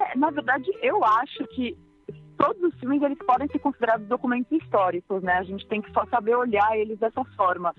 É, 0.00 0.18
na 0.18 0.30
verdade, 0.32 0.68
eu 0.82 1.04
acho 1.04 1.46
que 1.54 1.78
todos 2.36 2.60
os 2.64 2.74
filmes 2.80 3.00
eles 3.00 3.18
podem 3.18 3.46
ser 3.46 3.60
considerados 3.60 4.08
documentos 4.08 4.50
históricos, 4.60 5.22
né? 5.22 5.34
A 5.34 5.44
gente 5.44 5.64
tem 5.68 5.80
que 5.80 5.92
só 5.92 6.04
saber 6.06 6.34
olhar 6.34 6.76
eles 6.76 6.98
dessa 6.98 7.22
forma. 7.36 7.72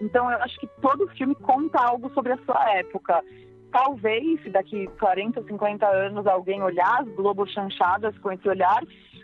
Então, 0.00 0.30
eu 0.30 0.38
acho 0.38 0.58
que 0.58 0.66
todo 0.80 1.06
filme 1.08 1.34
conta 1.34 1.78
algo 1.78 2.10
sobre 2.14 2.32
a 2.32 2.38
sua 2.38 2.78
época 2.78 3.22
talvez, 3.70 4.40
daqui 4.52 4.86
40, 4.98 5.42
50 5.42 5.86
anos 5.86 6.26
alguém 6.26 6.62
olhar 6.62 7.00
as 7.00 7.08
Globo 7.08 7.46
chanchadas 7.46 8.16
com 8.18 8.32
esse 8.32 8.48
olhar, 8.48 8.82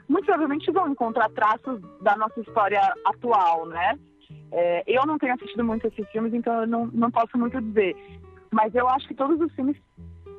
muito 0.08 0.24
provavelmente 0.24 0.70
vão 0.70 0.88
encontrar 0.88 1.28
traços 1.30 1.80
da 2.00 2.16
nossa 2.16 2.40
história 2.40 2.80
atual, 3.04 3.66
né? 3.66 3.98
É, 4.52 4.84
eu 4.86 5.04
não 5.06 5.18
tenho 5.18 5.34
assistido 5.34 5.64
muito 5.64 5.86
esses 5.86 6.08
filmes, 6.10 6.32
então 6.32 6.60
eu 6.60 6.66
não, 6.66 6.86
não 6.86 7.10
posso 7.10 7.36
muito 7.36 7.60
dizer. 7.60 7.96
Mas 8.50 8.74
eu 8.74 8.88
acho 8.88 9.06
que 9.08 9.14
todos 9.14 9.40
os 9.40 9.52
filmes 9.54 9.76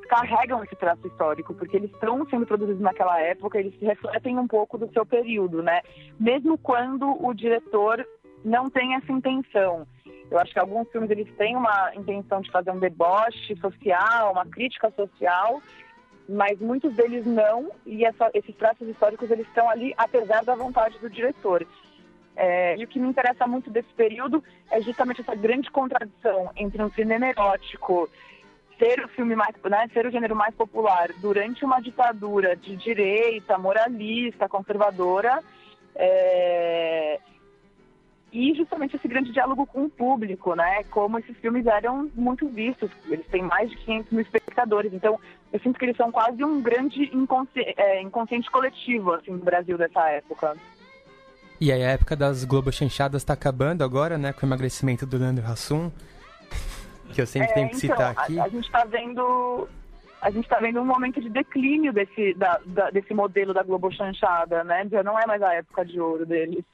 carregam 0.08 0.64
esse 0.64 0.74
traço 0.74 1.06
histórico, 1.06 1.54
porque 1.54 1.76
eles 1.76 1.90
estão 1.92 2.26
sendo 2.28 2.46
produzidos 2.46 2.80
naquela 2.80 3.20
época, 3.20 3.58
eles 3.58 3.78
refletem 3.80 4.38
um 4.38 4.48
pouco 4.48 4.78
do 4.78 4.90
seu 4.92 5.04
período, 5.04 5.62
né? 5.62 5.82
Mesmo 6.18 6.56
quando 6.56 7.06
o 7.24 7.34
diretor 7.34 8.04
não 8.44 8.70
tem 8.70 8.94
essa 8.94 9.12
intenção. 9.12 9.86
Eu 10.30 10.38
acho 10.38 10.52
que 10.52 10.58
alguns 10.58 10.88
filmes 10.90 11.10
eles 11.10 11.28
têm 11.36 11.56
uma 11.56 11.92
intenção 11.94 12.40
de 12.40 12.50
fazer 12.50 12.70
um 12.70 12.78
deboche 12.78 13.56
social, 13.56 14.32
uma 14.32 14.44
crítica 14.44 14.90
social, 14.90 15.62
mas 16.28 16.60
muitos 16.60 16.94
deles 16.94 17.24
não, 17.24 17.70
e 17.86 18.04
essa, 18.04 18.30
esses 18.34 18.54
traços 18.56 18.86
históricos 18.86 19.30
eles 19.30 19.46
estão 19.46 19.68
ali 19.68 19.94
apesar 19.96 20.44
da 20.44 20.54
vontade 20.54 20.98
do 20.98 21.08
diretor. 21.08 21.66
É, 22.36 22.76
e 22.76 22.84
o 22.84 22.86
que 22.86 23.00
me 23.00 23.08
interessa 23.08 23.46
muito 23.46 23.68
desse 23.68 23.92
período 23.94 24.44
é 24.70 24.80
justamente 24.80 25.22
essa 25.22 25.34
grande 25.34 25.70
contradição 25.70 26.52
entre 26.56 26.80
um 26.82 26.90
cinema 26.90 27.26
erótico 27.26 28.08
ser 28.78 29.04
o 29.04 29.08
filme 29.08 29.34
mais, 29.34 29.54
né, 29.68 29.88
ser 29.92 30.06
o 30.06 30.10
gênero 30.10 30.36
mais 30.36 30.54
popular 30.54 31.10
durante 31.20 31.64
uma 31.64 31.80
ditadura 31.80 32.54
de 32.54 32.76
direita, 32.76 33.58
moralista, 33.58 34.48
conservadora, 34.48 35.42
é, 35.96 37.18
e 38.32 38.54
justamente 38.54 38.96
esse 38.96 39.08
grande 39.08 39.32
diálogo 39.32 39.66
com 39.66 39.84
o 39.84 39.90
público, 39.90 40.54
né? 40.54 40.84
Como 40.90 41.18
esses 41.18 41.36
filmes 41.38 41.66
eram 41.66 42.10
muito 42.14 42.46
vistos, 42.48 42.90
eles 43.06 43.26
têm 43.28 43.42
mais 43.42 43.70
de 43.70 43.76
500 43.78 44.12
mil 44.12 44.20
espectadores, 44.20 44.92
então 44.92 45.18
eu 45.52 45.60
sinto 45.60 45.78
que 45.78 45.84
eles 45.86 45.96
são 45.96 46.12
quase 46.12 46.44
um 46.44 46.60
grande 46.60 47.04
inconsci... 47.14 47.64
é, 47.76 48.02
inconsciente 48.02 48.50
coletivo, 48.50 49.14
assim, 49.14 49.30
no 49.30 49.38
Brasil 49.38 49.78
dessa 49.78 50.08
época. 50.10 50.56
E 51.60 51.72
aí 51.72 51.82
a 51.82 51.90
época 51.90 52.14
das 52.14 52.44
Globo 52.44 52.70
Chanchadas 52.70 53.22
está 53.22 53.32
acabando 53.32 53.82
agora, 53.82 54.18
né? 54.18 54.32
Com 54.32 54.44
o 54.44 54.48
emagrecimento 54.48 55.06
do 55.06 55.16
Leandro 55.16 55.44
Hassum, 55.46 55.90
que 57.14 57.20
eu 57.20 57.26
sempre 57.26 57.50
é, 57.50 57.54
tenho 57.54 57.70
que 57.70 57.76
então, 57.76 57.96
citar 57.96 58.10
aqui. 58.10 58.38
A, 58.38 58.44
a 58.44 58.48
gente 58.48 58.66
está 58.66 58.84
vendo 58.84 59.68
a 60.20 60.30
gente 60.30 60.44
está 60.44 60.58
vendo 60.58 60.80
um 60.80 60.84
momento 60.84 61.20
de 61.20 61.28
declínio 61.28 61.92
desse, 61.92 62.34
da, 62.34 62.60
da, 62.66 62.90
desse 62.90 63.14
modelo 63.14 63.54
da 63.54 63.62
Globo 63.62 63.90
Chanchada, 63.92 64.64
né? 64.64 64.86
Já 64.90 65.02
não 65.02 65.18
é 65.18 65.24
mais 65.26 65.40
a 65.40 65.54
época 65.54 65.84
de 65.84 66.00
ouro 66.00 66.26
deles. 66.26 66.64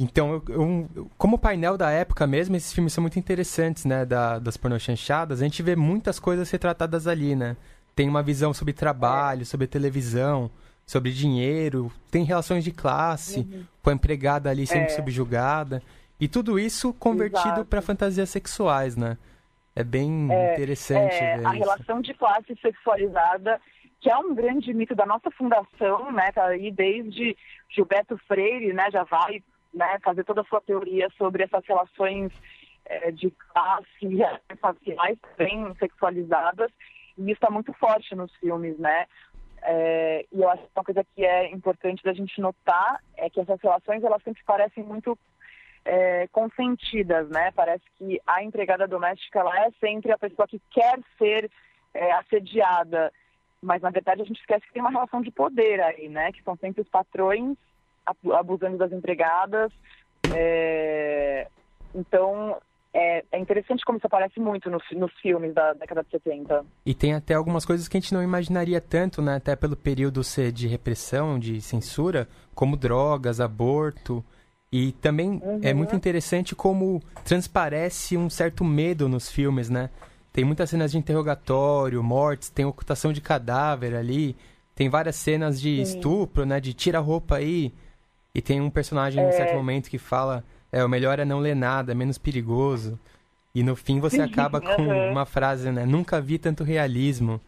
Então, 0.00 0.42
eu, 0.48 0.88
eu, 0.96 1.10
como 1.18 1.38
painel 1.38 1.76
da 1.76 1.90
época 1.90 2.26
mesmo, 2.26 2.56
esses 2.56 2.72
filmes 2.72 2.94
são 2.94 3.02
muito 3.02 3.18
interessantes, 3.18 3.84
né? 3.84 4.06
Da, 4.06 4.38
das 4.38 4.56
pornochanchadas. 4.56 5.42
A 5.42 5.44
gente 5.44 5.62
vê 5.62 5.76
muitas 5.76 6.18
coisas 6.18 6.50
retratadas 6.50 7.06
ali, 7.06 7.36
né? 7.36 7.54
Tem 7.94 8.08
uma 8.08 8.22
visão 8.22 8.54
sobre 8.54 8.72
trabalho, 8.72 9.44
sobre 9.44 9.66
televisão, 9.66 10.50
sobre 10.86 11.12
dinheiro, 11.12 11.92
tem 12.10 12.24
relações 12.24 12.64
de 12.64 12.72
classe, 12.72 13.40
uhum. 13.40 13.64
com 13.82 13.90
a 13.90 13.92
empregada 13.92 14.48
ali 14.48 14.66
sendo 14.66 14.84
é. 14.84 14.88
subjugada. 14.88 15.82
E 16.18 16.26
tudo 16.26 16.58
isso 16.58 16.94
convertido 16.94 17.66
para 17.66 17.82
fantasias 17.82 18.30
sexuais, 18.30 18.96
né? 18.96 19.18
É 19.76 19.84
bem 19.84 20.28
é, 20.32 20.54
interessante. 20.54 21.14
É, 21.14 21.34
a 21.34 21.54
isso. 21.54 21.58
relação 21.58 22.00
de 22.00 22.14
classe 22.14 22.56
sexualizada, 22.62 23.60
que 24.00 24.10
é 24.10 24.16
um 24.16 24.34
grande 24.34 24.72
mito 24.72 24.94
da 24.94 25.04
nossa 25.04 25.30
fundação, 25.30 26.10
né? 26.10 26.32
Tá 26.32 26.46
aí 26.46 26.70
desde 26.70 27.36
Gilberto 27.68 28.18
Freire, 28.26 28.72
né? 28.72 28.90
Já 28.90 29.04
vai 29.04 29.42
né, 29.72 29.98
fazer 30.02 30.24
toda 30.24 30.40
a 30.40 30.44
sua 30.44 30.60
teoria 30.60 31.08
sobre 31.16 31.44
essas 31.44 31.64
relações 31.66 32.32
é, 32.84 33.10
de 33.10 33.30
classe 33.30 34.18
faciais 34.60 35.18
bem 35.36 35.74
sexualizadas, 35.76 36.70
e 37.16 37.22
isso 37.22 37.32
está 37.32 37.50
muito 37.50 37.72
forte 37.74 38.14
nos 38.14 38.34
filmes, 38.36 38.78
né? 38.78 39.06
É, 39.62 40.26
e 40.32 40.40
eu 40.40 40.48
acho 40.48 40.62
que 40.62 40.70
uma 40.74 40.84
coisa 40.84 41.04
que 41.14 41.24
é 41.24 41.50
importante 41.50 42.02
da 42.02 42.12
gente 42.12 42.40
notar 42.40 43.02
é 43.16 43.28
que 43.28 43.40
essas 43.40 43.60
relações 43.60 44.02
elas 44.02 44.22
sempre 44.22 44.42
parecem 44.44 44.82
muito 44.82 45.18
é, 45.84 46.26
consentidas, 46.28 47.28
né? 47.28 47.50
Parece 47.52 47.84
que 47.96 48.20
a 48.26 48.42
empregada 48.42 48.88
doméstica 48.88 49.40
ela 49.40 49.66
é 49.66 49.70
sempre 49.78 50.12
a 50.12 50.18
pessoa 50.18 50.48
que 50.48 50.60
quer 50.70 50.98
ser 51.18 51.50
é, 51.92 52.12
assediada, 52.12 53.12
mas 53.62 53.82
na 53.82 53.90
verdade 53.90 54.22
a 54.22 54.24
gente 54.24 54.40
esquece 54.40 54.66
que 54.66 54.72
tem 54.72 54.82
uma 54.82 54.90
relação 54.90 55.20
de 55.20 55.30
poder 55.30 55.80
aí, 55.82 56.08
né? 56.08 56.32
Que 56.32 56.42
são 56.42 56.56
sempre 56.56 56.80
os 56.80 56.88
patrões 56.88 57.56
abusando 58.06 58.78
das 58.78 58.92
empregadas. 58.92 59.72
É... 60.34 61.46
Então, 61.94 62.56
é, 62.92 63.24
é, 63.30 63.38
interessante 63.38 63.84
como 63.84 63.98
isso 63.98 64.06
aparece 64.06 64.40
muito 64.40 64.68
nos, 64.68 64.82
nos, 64.92 65.12
filmes 65.20 65.54
da 65.54 65.72
década 65.74 66.02
de 66.02 66.10
70. 66.10 66.64
E 66.84 66.92
tem 66.92 67.14
até 67.14 67.34
algumas 67.34 67.64
coisas 67.64 67.86
que 67.86 67.96
a 67.96 68.00
gente 68.00 68.12
não 68.12 68.22
imaginaria 68.22 68.80
tanto, 68.80 69.22
né? 69.22 69.36
Até 69.36 69.54
pelo 69.54 69.76
período 69.76 70.24
ser 70.24 70.50
de 70.50 70.66
repressão, 70.66 71.38
de 71.38 71.60
censura, 71.60 72.28
como 72.54 72.76
drogas, 72.76 73.40
aborto. 73.40 74.24
E 74.72 74.92
também 74.92 75.40
uhum. 75.42 75.60
é 75.62 75.72
muito 75.72 75.94
interessante 75.94 76.54
como 76.54 77.00
transparece 77.24 78.16
um 78.16 78.28
certo 78.28 78.64
medo 78.64 79.08
nos 79.08 79.30
filmes, 79.30 79.70
né? 79.70 79.90
Tem 80.32 80.44
muitas 80.44 80.70
cenas 80.70 80.92
de 80.92 80.98
interrogatório, 80.98 82.02
mortes, 82.02 82.50
tem 82.50 82.64
ocultação 82.64 83.12
de 83.12 83.20
cadáver 83.20 83.96
ali, 83.96 84.36
tem 84.74 84.88
várias 84.88 85.16
cenas 85.16 85.60
de 85.60 85.76
Sim. 85.76 85.82
estupro, 85.82 86.44
né? 86.44 86.60
De 86.60 86.72
tira 86.74 86.98
a 86.98 87.00
roupa 87.00 87.36
aí, 87.36 87.72
e 88.34 88.40
tem 88.40 88.60
um 88.60 88.70
personagem, 88.70 89.22
é... 89.22 89.28
em 89.28 89.32
certo 89.32 89.54
momento, 89.54 89.90
que 89.90 89.98
fala: 89.98 90.44
é, 90.72 90.84
o 90.84 90.88
melhor 90.88 91.18
é 91.18 91.24
não 91.24 91.38
ler 91.38 91.56
nada, 91.56 91.92
é 91.92 91.94
menos 91.94 92.18
perigoso. 92.18 92.98
E 93.54 93.62
no 93.62 93.74
fim 93.74 93.98
você 93.98 94.20
acaba 94.20 94.60
com 94.62 94.82
uhum. 94.82 95.10
uma 95.10 95.26
frase, 95.26 95.70
né? 95.70 95.84
Nunca 95.84 96.20
vi 96.20 96.38
tanto 96.38 96.62
realismo. 96.62 97.40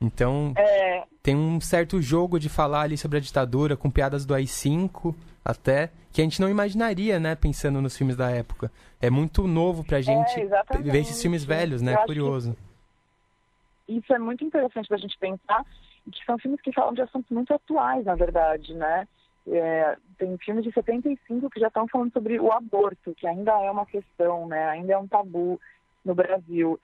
Então, 0.00 0.52
é... 0.56 1.04
tem 1.22 1.36
um 1.36 1.60
certo 1.60 2.02
jogo 2.02 2.38
de 2.38 2.48
falar 2.48 2.82
ali 2.82 2.98
sobre 2.98 3.18
a 3.18 3.20
ditadura, 3.20 3.76
com 3.76 3.90
piadas 3.90 4.26
do 4.26 4.34
AI-5 4.34 5.14
até, 5.44 5.90
que 6.12 6.20
a 6.20 6.24
gente 6.24 6.40
não 6.40 6.48
imaginaria, 6.48 7.18
né? 7.18 7.34
Pensando 7.34 7.80
nos 7.80 7.96
filmes 7.96 8.16
da 8.16 8.30
época. 8.30 8.70
É 9.00 9.08
muito 9.08 9.46
novo 9.46 9.84
pra 9.84 10.00
gente 10.00 10.40
é, 10.40 10.78
ver 10.82 11.00
esses 11.00 11.20
filmes 11.20 11.44
velhos, 11.44 11.80
né? 11.80 11.94
É 11.94 11.96
curioso. 12.04 12.56
Isso 13.88 14.12
é 14.12 14.18
muito 14.18 14.44
interessante 14.44 14.88
pra 14.88 14.96
gente 14.96 15.16
pensar, 15.18 15.64
que 16.10 16.24
são 16.24 16.38
filmes 16.38 16.60
que 16.60 16.72
falam 16.72 16.94
de 16.94 17.02
assuntos 17.02 17.30
muito 17.30 17.52
atuais, 17.52 18.04
na 18.04 18.14
verdade, 18.14 18.74
né? 18.74 19.06
É, 19.46 19.96
tem 20.18 20.36
filmes 20.38 20.64
de 20.64 20.72
75 20.72 21.50
que 21.50 21.58
já 21.58 21.66
estão 21.66 21.88
falando 21.88 22.12
sobre 22.12 22.38
o 22.38 22.52
aborto, 22.52 23.14
que 23.14 23.26
ainda 23.26 23.52
é 23.52 23.70
uma 23.70 23.86
questão, 23.86 24.46
né? 24.46 24.68
Ainda 24.68 24.92
é 24.92 24.98
um 24.98 25.08
tabu 25.08 25.60
no 26.04 26.14
Brasil. 26.14 26.78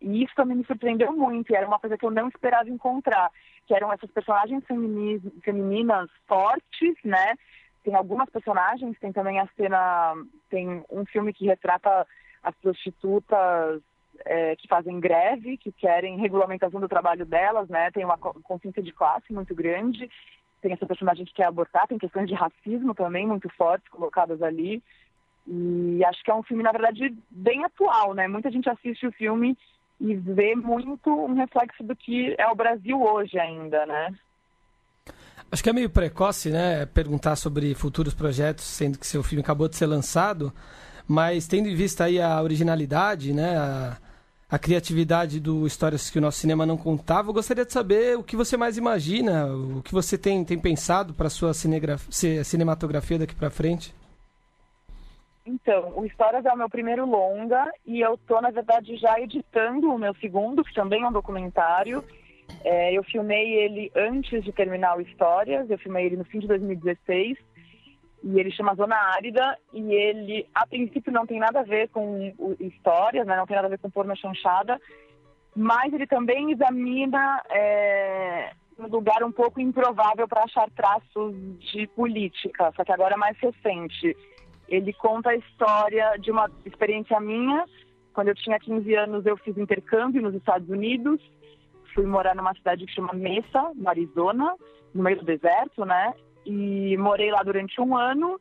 E 0.00 0.22
isso 0.22 0.34
também 0.34 0.56
me 0.56 0.64
surpreendeu 0.64 1.12
muito, 1.12 1.50
e 1.50 1.56
era 1.56 1.66
uma 1.66 1.78
coisa 1.78 1.96
que 1.96 2.04
eu 2.04 2.10
não 2.10 2.28
esperava 2.28 2.68
encontrar, 2.68 3.30
que 3.66 3.74
eram 3.74 3.92
essas 3.92 4.10
personagens 4.10 4.62
femininas 5.42 6.10
fortes, 6.26 6.94
né? 7.04 7.34
Tem 7.82 7.94
algumas 7.94 8.30
personagens, 8.30 8.98
tem 8.98 9.12
também 9.12 9.40
a 9.40 9.48
cena, 9.56 10.14
tem 10.48 10.84
um 10.90 11.04
filme 11.06 11.32
que 11.32 11.46
retrata 11.46 12.06
as 12.42 12.54
prostitutas 12.56 13.82
é, 14.24 14.54
que 14.56 14.68
fazem 14.68 15.00
greve, 15.00 15.56
que 15.56 15.72
querem 15.72 16.18
regulamentação 16.18 16.80
do 16.80 16.88
trabalho 16.88 17.26
delas, 17.26 17.68
né? 17.68 17.90
Tem 17.90 18.04
uma 18.04 18.18
consciência 18.18 18.82
de 18.82 18.92
classe 18.92 19.32
muito 19.32 19.54
grande 19.54 20.08
tem 20.64 20.72
essa 20.72 20.86
personagem 20.86 21.26
que 21.26 21.34
quer 21.34 21.44
abortar, 21.44 21.86
tem 21.86 21.98
questões 21.98 22.26
de 22.26 22.34
racismo 22.34 22.94
também 22.94 23.26
muito 23.26 23.50
fortes 23.50 23.86
colocadas 23.90 24.40
ali. 24.40 24.82
E 25.46 26.02
acho 26.06 26.24
que 26.24 26.30
é 26.30 26.34
um 26.34 26.42
filme, 26.42 26.62
na 26.62 26.72
verdade, 26.72 27.14
bem 27.30 27.62
atual, 27.64 28.14
né? 28.14 28.26
Muita 28.26 28.50
gente 28.50 28.68
assiste 28.70 29.06
o 29.06 29.12
filme 29.12 29.58
e 30.00 30.14
vê 30.14 30.54
muito 30.54 31.10
um 31.10 31.34
reflexo 31.34 31.84
do 31.84 31.94
que 31.94 32.34
é 32.38 32.46
o 32.48 32.54
Brasil 32.54 32.98
hoje 32.98 33.38
ainda, 33.38 33.84
né? 33.84 34.14
Acho 35.52 35.62
que 35.62 35.68
é 35.68 35.72
meio 35.74 35.90
precoce, 35.90 36.50
né, 36.50 36.86
perguntar 36.86 37.36
sobre 37.36 37.74
futuros 37.74 38.14
projetos, 38.14 38.64
sendo 38.64 38.98
que 38.98 39.06
seu 39.06 39.22
filme 39.22 39.42
acabou 39.42 39.68
de 39.68 39.76
ser 39.76 39.86
lançado, 39.86 40.50
mas 41.06 41.46
tendo 41.46 41.68
em 41.68 41.74
vista 41.74 42.04
aí 42.04 42.18
a 42.18 42.42
originalidade, 42.42 43.34
né, 43.34 43.56
a, 43.58 43.98
a 44.50 44.58
criatividade 44.58 45.40
do 45.40 45.66
Histórias 45.66 46.10
que 46.10 46.18
o 46.18 46.22
nosso 46.22 46.38
cinema 46.38 46.66
não 46.66 46.76
contava. 46.76 47.28
Eu 47.28 47.34
gostaria 47.34 47.64
de 47.64 47.72
saber 47.72 48.16
o 48.16 48.22
que 48.22 48.36
você 48.36 48.56
mais 48.56 48.76
imagina, 48.76 49.46
o 49.46 49.82
que 49.82 49.92
você 49.92 50.16
tem, 50.18 50.44
tem 50.44 50.58
pensado 50.58 51.14
para 51.14 51.26
a 51.26 51.30
sua 51.30 51.52
cinematografia 51.54 53.18
daqui 53.18 53.34
para 53.34 53.50
frente. 53.50 53.94
Então, 55.46 55.92
o 55.96 56.06
Histórias 56.06 56.44
é 56.46 56.52
o 56.52 56.56
meu 56.56 56.70
primeiro 56.70 57.04
longa 57.04 57.70
e 57.84 58.00
eu 58.00 58.14
estou, 58.14 58.40
na 58.40 58.50
verdade, 58.50 58.96
já 58.96 59.20
editando 59.20 59.92
o 59.92 59.98
meu 59.98 60.14
segundo, 60.14 60.64
que 60.64 60.72
também 60.72 61.02
é 61.02 61.08
um 61.08 61.12
documentário. 61.12 62.02
É, 62.62 62.92
eu 62.92 63.02
filmei 63.02 63.52
ele 63.54 63.90
antes 63.94 64.42
de 64.42 64.52
terminar 64.52 64.96
o 64.96 65.00
Histórias, 65.00 65.68
eu 65.68 65.78
filmei 65.78 66.06
ele 66.06 66.16
no 66.16 66.24
fim 66.24 66.38
de 66.38 66.46
2016 66.46 67.38
e 68.24 68.40
ele 68.40 68.50
chama 68.50 68.74
Zona 68.74 68.96
Árida 68.96 69.58
e 69.70 69.92
ele, 69.92 70.48
a 70.54 70.66
princípio, 70.66 71.12
não 71.12 71.26
tem 71.26 71.38
nada 71.38 71.60
a 71.60 71.62
ver 71.62 71.90
com 71.90 72.32
histórias, 72.58 73.26
né? 73.26 73.36
não 73.36 73.46
tem 73.46 73.54
nada 73.54 73.68
a 73.68 73.70
ver 73.70 73.78
com 73.78 73.90
porno 73.90 74.16
chanchada, 74.16 74.80
mas 75.54 75.92
ele 75.92 76.06
também 76.06 76.50
examina 76.50 77.42
é, 77.50 78.52
um 78.78 78.86
lugar 78.86 79.22
um 79.22 79.30
pouco 79.30 79.60
improvável 79.60 80.26
para 80.26 80.44
achar 80.44 80.70
traços 80.70 81.34
de 81.58 81.86
política, 81.88 82.72
só 82.74 82.82
que 82.82 82.92
agora 82.92 83.14
é 83.14 83.18
mais 83.18 83.36
recente. 83.38 84.16
Ele 84.68 84.94
conta 84.94 85.28
a 85.28 85.36
história 85.36 86.16
de 86.18 86.30
uma 86.30 86.50
experiência 86.64 87.20
minha. 87.20 87.66
Quando 88.14 88.28
eu 88.28 88.34
tinha 88.34 88.58
15 88.58 88.94
anos, 88.94 89.26
eu 89.26 89.36
fiz 89.36 89.58
intercâmbio 89.58 90.22
nos 90.22 90.34
Estados 90.34 90.70
Unidos. 90.70 91.20
Fui 91.94 92.06
morar 92.06 92.34
numa 92.34 92.54
cidade 92.54 92.86
que 92.86 92.92
chama 92.94 93.12
Mesa, 93.12 93.70
no 93.74 93.86
Arizona, 93.86 94.54
no 94.94 95.02
meio 95.02 95.18
do 95.18 95.26
deserto, 95.26 95.84
né? 95.84 96.14
E 96.44 96.96
morei 96.96 97.30
lá 97.30 97.42
durante 97.42 97.80
um 97.80 97.96
ano. 97.96 98.40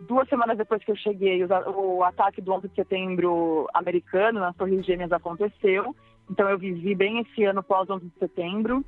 Duas 0.00 0.28
semanas 0.28 0.58
depois 0.58 0.82
que 0.82 0.90
eu 0.90 0.96
cheguei, 0.96 1.44
o, 1.44 2.02
ataque 2.02 2.40
do 2.40 2.52
11 2.52 2.68
de 2.68 2.74
setembro 2.74 3.68
americano 3.72 4.40
nas 4.40 4.56
Torres 4.56 4.84
Gêmeas 4.84 5.12
aconteceu. 5.12 5.94
Então 6.30 6.48
eu 6.48 6.58
vivi 6.58 6.94
bem 6.94 7.20
esse 7.20 7.44
ano 7.44 7.62
pós 7.62 7.88
11 7.88 8.06
de 8.06 8.18
setembro. 8.18 8.84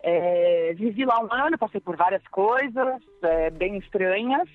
É, 0.00 0.72
vivi 0.74 1.04
lá 1.04 1.20
um 1.20 1.32
ano, 1.32 1.58
passei 1.58 1.80
por 1.80 1.96
várias 1.96 2.26
coisas 2.28 3.02
é, 3.22 3.50
bem 3.50 3.76
estranhas. 3.78 4.48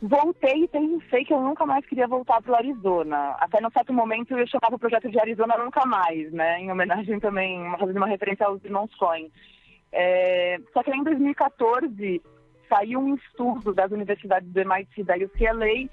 Voltei 0.00 0.64
e 0.64 0.68
pensei 0.68 1.24
que 1.24 1.32
eu 1.32 1.40
nunca 1.40 1.64
mais 1.64 1.86
queria 1.86 2.08
voltar 2.08 2.42
para 2.42 2.52
o 2.52 2.56
Arizona. 2.56 3.36
Até 3.38 3.60
no 3.60 3.70
certo 3.70 3.92
momento 3.92 4.36
eu 4.36 4.46
chamava 4.48 4.74
o 4.74 4.78
projeto 4.78 5.08
de 5.08 5.18
Arizona 5.18 5.56
Nunca 5.56 5.86
Mais, 5.86 6.32
né? 6.32 6.60
Em 6.60 6.72
homenagem 6.72 7.20
também, 7.20 7.60
fazendo 7.78 7.98
uma 7.98 8.08
referência 8.08 8.44
aos 8.46 8.62
irmãos 8.64 8.92
Coen. 8.96 9.30
É, 9.92 10.58
só 10.72 10.82
que 10.82 10.90
em 10.90 11.04
2014 11.04 12.22
saiu 12.68 13.00
um 13.00 13.14
estudo 13.14 13.74
das 13.74 13.90
universidades 13.92 14.50
do 14.50 14.60
MIT 14.60 15.04
da 15.04 15.14
UCLA 15.16 15.88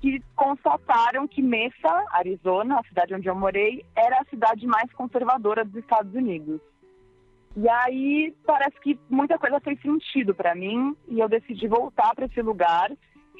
que 0.00 0.22
constataram 0.34 1.26
que 1.26 1.42
Mesa, 1.42 2.04
Arizona, 2.12 2.78
a 2.78 2.84
cidade 2.84 3.14
onde 3.14 3.28
eu 3.28 3.34
morei, 3.34 3.84
era 3.96 4.20
a 4.20 4.24
cidade 4.26 4.66
mais 4.66 4.92
conservadora 4.92 5.64
dos 5.64 5.76
Estados 5.76 6.14
Unidos. 6.14 6.60
E 7.56 7.68
aí 7.68 8.34
parece 8.46 8.78
que 8.80 8.98
muita 9.08 9.38
coisa 9.38 9.58
fez 9.60 9.80
sentido 9.80 10.34
para 10.34 10.54
mim 10.54 10.96
e 11.08 11.18
eu 11.18 11.28
decidi 11.28 11.66
voltar 11.66 12.14
para 12.14 12.26
esse 12.26 12.40
lugar. 12.42 12.90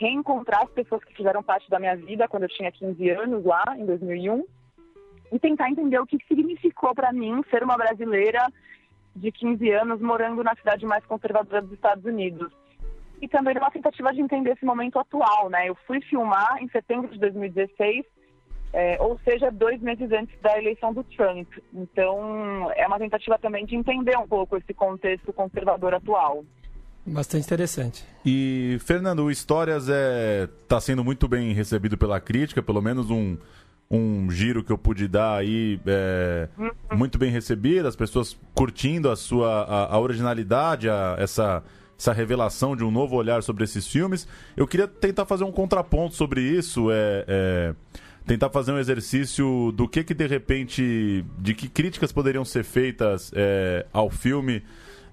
reencontrar 0.00 0.62
as 0.62 0.70
pessoas 0.70 1.02
que 1.02 1.14
fizeram 1.14 1.42
parte 1.42 1.68
da 1.68 1.78
minha 1.80 1.96
vida 1.96 2.28
quando 2.28 2.44
eu 2.44 2.48
tinha 2.48 2.70
15 2.70 3.10
anos 3.10 3.44
lá, 3.44 3.64
em 3.76 3.84
2001, 3.84 4.44
e 5.32 5.38
tentar 5.40 5.70
entender 5.70 5.98
o 5.98 6.06
que 6.06 6.18
significou 6.28 6.94
para 6.94 7.12
mim 7.12 7.42
ser 7.50 7.64
uma 7.64 7.76
brasileira 7.76 8.46
de 9.18 9.32
15 9.32 9.70
anos 9.70 10.00
morando 10.00 10.42
na 10.42 10.54
cidade 10.54 10.86
mais 10.86 11.04
conservadora 11.04 11.62
dos 11.62 11.72
Estados 11.72 12.04
Unidos. 12.04 12.52
E 13.20 13.28
também 13.28 13.56
uma 13.56 13.70
tentativa 13.70 14.12
de 14.12 14.20
entender 14.20 14.52
esse 14.52 14.64
momento 14.64 14.98
atual, 14.98 15.50
né? 15.50 15.68
Eu 15.68 15.76
fui 15.86 16.00
filmar 16.00 16.62
em 16.62 16.68
setembro 16.68 17.08
de 17.08 17.18
2016, 17.18 18.04
é, 18.72 18.96
ou 19.00 19.18
seja, 19.24 19.50
dois 19.50 19.80
meses 19.80 20.10
antes 20.12 20.38
da 20.40 20.56
eleição 20.56 20.92
do 20.92 21.02
Trump. 21.02 21.48
Então, 21.74 22.70
é 22.76 22.86
uma 22.86 22.98
tentativa 22.98 23.38
também 23.38 23.66
de 23.66 23.74
entender 23.74 24.16
um 24.16 24.28
pouco 24.28 24.56
esse 24.56 24.72
contexto 24.72 25.32
conservador 25.32 25.94
atual. 25.94 26.44
Bastante 27.04 27.46
interessante. 27.46 28.04
E, 28.24 28.78
Fernando, 28.80 29.24
o 29.24 29.30
Histórias 29.30 29.84
está 29.84 29.94
é, 29.94 30.48
tá 30.68 30.80
sendo 30.80 31.02
muito 31.02 31.26
bem 31.26 31.52
recebido 31.52 31.96
pela 31.96 32.20
crítica, 32.20 32.62
pelo 32.62 32.82
menos 32.82 33.10
um, 33.10 33.36
um 33.90 34.30
giro 34.30 34.62
que 34.62 34.70
eu 34.70 34.76
pude 34.76 35.08
dar 35.08 35.38
aí 35.38 35.80
é, 35.86 36.48
muito 36.94 37.18
bem 37.18 37.30
recebido, 37.30 37.88
as 37.88 37.96
pessoas 37.96 38.38
curtindo 38.54 39.10
a 39.10 39.16
sua 39.16 39.62
a, 39.62 39.94
a 39.94 39.98
originalidade, 39.98 40.90
a, 40.90 41.16
essa, 41.18 41.62
essa 41.98 42.12
revelação 42.12 42.76
de 42.76 42.84
um 42.84 42.90
novo 42.90 43.16
olhar 43.16 43.42
sobre 43.42 43.64
esses 43.64 43.86
filmes. 43.86 44.28
Eu 44.56 44.66
queria 44.66 44.86
tentar 44.86 45.24
fazer 45.24 45.44
um 45.44 45.52
contraponto 45.52 46.14
sobre 46.14 46.42
isso, 46.42 46.90
é, 46.90 47.24
é 47.26 47.74
tentar 48.26 48.50
fazer 48.50 48.72
um 48.72 48.78
exercício 48.78 49.72
do 49.74 49.88
que 49.88 50.04
que 50.04 50.12
de 50.12 50.26
repente, 50.26 51.24
de 51.38 51.54
que 51.54 51.66
críticas 51.66 52.12
poderiam 52.12 52.44
ser 52.44 52.64
feitas 52.64 53.32
é, 53.34 53.86
ao 53.90 54.10
filme 54.10 54.62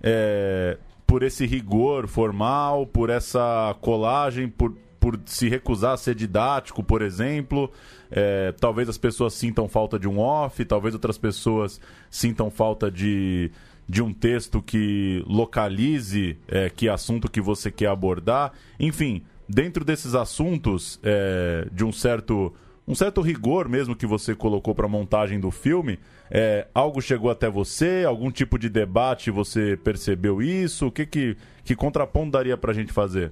é, 0.03 0.77
por 1.08 1.24
esse 1.24 1.46
rigor 1.46 2.08
formal, 2.08 2.86
por 2.86 3.10
essa 3.10 3.74
colagem, 3.79 4.50
por, 4.50 4.74
por 5.05 5.19
se 5.27 5.47
recusar 5.47 5.93
a 5.93 5.97
ser 5.97 6.15
didático, 6.15 6.83
por 6.83 7.03
exemplo. 7.03 7.71
É, 8.09 8.51
talvez 8.53 8.89
as 8.89 8.97
pessoas 8.97 9.35
sintam 9.35 9.69
falta 9.69 10.00
de 10.00 10.07
um 10.07 10.17
off, 10.17 10.65
talvez 10.65 10.95
outras 10.95 11.15
pessoas 11.15 11.79
sintam 12.09 12.50
falta 12.50 12.89
de, 12.89 13.51
de 13.88 14.01
um 14.01 14.12
texto 14.12 14.63
que 14.63 15.24
localize 15.27 16.39
é, 16.47 16.71
que 16.71 16.89
assunto 16.89 17.29
que 17.29 17.39
você 17.39 17.69
quer 17.69 17.89
abordar. 17.89 18.53
Enfim, 18.79 19.21
dentro 19.47 19.85
desses 19.85 20.15
assuntos, 20.15 21.00
é, 21.03 21.67
de 21.71 21.85
um 21.85 21.91
certo, 21.91 22.51
um 22.88 22.95
certo 22.95 23.21
rigor 23.21 23.69
mesmo 23.69 23.95
que 23.95 24.07
você 24.07 24.33
colocou 24.33 24.74
para 24.74 24.88
a 24.88 24.89
montagem 24.89 25.39
do 25.39 25.51
filme, 25.51 26.00
é, 26.31 26.65
algo 26.74 27.00
chegou 27.00 27.29
até 27.29 27.47
você? 27.47 28.05
Algum 28.07 28.31
tipo 28.31 28.57
de 28.57 28.69
debate 28.69 29.29
você 29.29 29.77
percebeu 29.77 30.41
isso? 30.41 30.88
O 30.88 30.91
que, 30.91 31.05
que, 31.05 31.38
que 31.63 31.75
contraponto 31.75 32.31
daria 32.31 32.57
para 32.57 32.71
a 32.71 32.74
gente 32.74 32.91
fazer? 32.91 33.31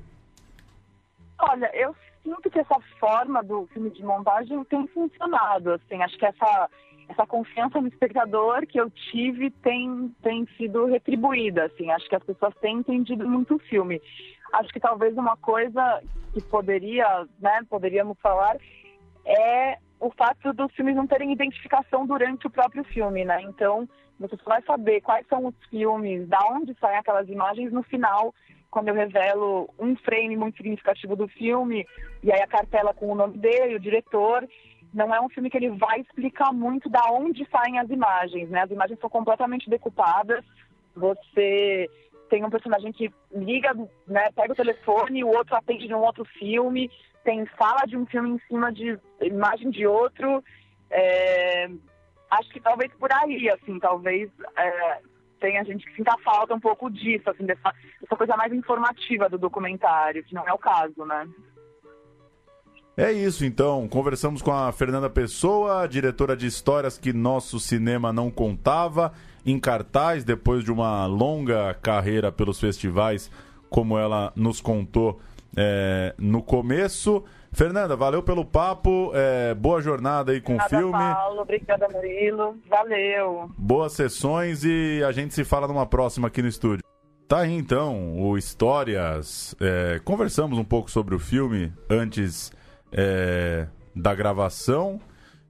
Olha, 1.49 1.69
eu 1.73 1.95
sinto 2.23 2.49
que 2.49 2.59
essa 2.59 2.79
forma 2.99 3.43
do 3.43 3.67
filme 3.67 3.89
de 3.89 4.03
montagem 4.03 4.63
tem 4.65 4.87
funcionado. 4.87 5.73
Assim, 5.73 6.01
acho 6.01 6.17
que 6.17 6.25
essa 6.25 6.69
essa 7.09 7.27
confiança 7.27 7.81
no 7.81 7.89
espectador 7.89 8.65
que 8.65 8.79
eu 8.79 8.89
tive 8.89 9.51
tem 9.51 10.15
tem 10.21 10.47
sido 10.57 10.85
retribuída. 10.85 11.65
Assim, 11.65 11.91
acho 11.91 12.07
que 12.07 12.15
as 12.15 12.23
pessoas 12.23 12.55
têm 12.61 12.77
entendido 12.77 13.27
muito 13.27 13.55
o 13.55 13.59
filme. 13.59 14.01
Acho 14.53 14.69
que 14.69 14.79
talvez 14.79 15.17
uma 15.17 15.35
coisa 15.35 16.01
que 16.33 16.41
poderia, 16.43 17.27
né, 17.39 17.61
poderíamos 17.69 18.17
falar 18.21 18.55
é 19.25 19.77
o 19.99 20.11
fato 20.11 20.53
dos 20.53 20.71
filmes 20.73 20.95
não 20.95 21.07
terem 21.07 21.31
identificação 21.31 22.05
durante 22.05 22.47
o 22.47 22.49
próprio 22.49 22.83
filme, 22.83 23.23
né? 23.23 23.41
Então, 23.41 23.87
você 24.19 24.35
só 24.37 24.49
vai 24.49 24.61
saber 24.63 25.01
quais 25.01 25.25
são 25.27 25.47
os 25.47 25.55
filmes, 25.69 26.27
da 26.27 26.39
onde 26.51 26.75
saem 26.79 26.97
aquelas 26.97 27.27
imagens 27.29 27.71
no 27.71 27.83
final 27.83 28.33
quando 28.73 28.87
eu 28.87 28.95
revelo 28.95 29.69
um 29.77 29.95
frame 29.95 30.35
muito 30.35 30.57
significativo 30.57 31.15
do 31.15 31.27
filme, 31.27 31.85
e 32.23 32.31
aí 32.31 32.41
a 32.41 32.47
cartela 32.47 32.91
com 32.91 33.11
o 33.11 33.13
nome 33.13 33.37
dele, 33.37 33.75
o 33.75 33.79
diretor, 33.79 34.49
não 34.91 35.13
é 35.13 35.21
um 35.21 35.29
filme 35.29 35.47
que 35.47 35.57
ele 35.57 35.69
vai 35.69 35.99
explicar 35.99 36.51
muito 36.51 36.89
da 36.89 37.03
onde 37.11 37.47
saem 37.51 37.77
as 37.77 37.87
imagens, 37.91 38.49
né? 38.49 38.63
As 38.63 38.71
imagens 38.71 38.99
são 38.99 39.11
completamente 39.11 39.69
decupadas. 39.69 40.43
Você 40.95 41.87
tem 42.31 42.43
um 42.43 42.49
personagem 42.49 42.91
que 42.91 43.13
liga, 43.31 43.75
né, 44.07 44.31
pega 44.35 44.53
o 44.53 44.55
telefone, 44.55 45.23
o 45.23 45.27
outro 45.27 45.55
atende 45.55 45.87
de 45.87 45.93
um 45.93 46.01
outro 46.01 46.25
filme, 46.25 46.89
tem 47.23 47.45
fala 47.45 47.85
de 47.85 47.95
um 47.95 48.07
filme 48.07 48.31
em 48.31 48.39
cima 48.47 48.73
de 48.73 48.97
imagem 49.21 49.69
de 49.69 49.85
outro. 49.85 50.43
É... 50.89 51.69
acho 52.31 52.49
que 52.49 52.59
talvez 52.59 52.91
por 52.93 53.11
aí, 53.13 53.51
assim, 53.51 53.77
talvez 53.77 54.31
é 54.57 55.12
tem 55.43 55.57
a 55.57 55.63
gente 55.63 55.85
que 55.85 55.93
sinta 55.97 56.15
falta 56.23 56.55
um 56.55 56.59
pouco 56.59 56.89
disso, 56.89 57.29
assim, 57.29 57.45
dessa, 57.45 57.73
dessa 57.99 58.15
coisa 58.15 58.37
mais 58.37 58.53
informativa 58.53 59.27
do 59.27 59.37
documentário, 59.37 60.23
que 60.23 60.33
não 60.33 60.47
é 60.47 60.53
o 60.53 60.57
caso, 60.57 61.03
né? 61.05 61.27
É 62.95 63.11
isso, 63.11 63.43
então. 63.43 63.85
Conversamos 63.89 64.41
com 64.41 64.53
a 64.53 64.71
Fernanda 64.71 65.09
Pessoa, 65.09 65.85
diretora 65.85 66.37
de 66.37 66.47
histórias 66.47 66.97
que 66.97 67.11
nosso 67.11 67.59
cinema 67.59 68.13
não 68.13 68.31
contava, 68.31 69.11
em 69.45 69.59
cartaz, 69.59 70.23
depois 70.23 70.63
de 70.63 70.71
uma 70.71 71.05
longa 71.07 71.73
carreira 71.73 72.31
pelos 72.31 72.57
festivais, 72.57 73.29
como 73.69 73.97
ela 73.97 74.31
nos 74.37 74.61
contou 74.61 75.19
é, 75.57 76.15
no 76.17 76.41
começo. 76.41 77.21
Fernanda, 77.53 77.95
valeu 77.95 78.23
pelo 78.23 78.43
papo. 78.43 79.11
É, 79.13 79.53
boa 79.53 79.79
jornada 79.79 80.31
aí 80.31 80.41
com 80.41 80.55
obrigada, 80.55 80.75
o 80.75 80.79
filme. 80.79 81.13
Paulo, 81.13 81.41
obrigada, 81.41 81.87
Murilo. 81.87 82.57
Valeu. 82.67 83.51
Boas 83.55 83.93
sessões 83.93 84.63
e 84.63 85.03
a 85.07 85.11
gente 85.11 85.35
se 85.35 85.43
fala 85.43 85.67
numa 85.67 85.85
próxima 85.85 86.27
aqui 86.27 86.41
no 86.41 86.47
estúdio. 86.47 86.83
Tá 87.27 87.41
aí 87.41 87.53
então 87.53 88.19
o 88.19 88.37
Histórias. 88.37 89.55
É, 89.61 90.01
conversamos 90.03 90.57
um 90.57 90.63
pouco 90.63 90.89
sobre 90.89 91.13
o 91.13 91.19
filme 91.19 91.71
antes 91.87 92.51
é, 92.91 93.67
da 93.95 94.15
gravação 94.15 94.99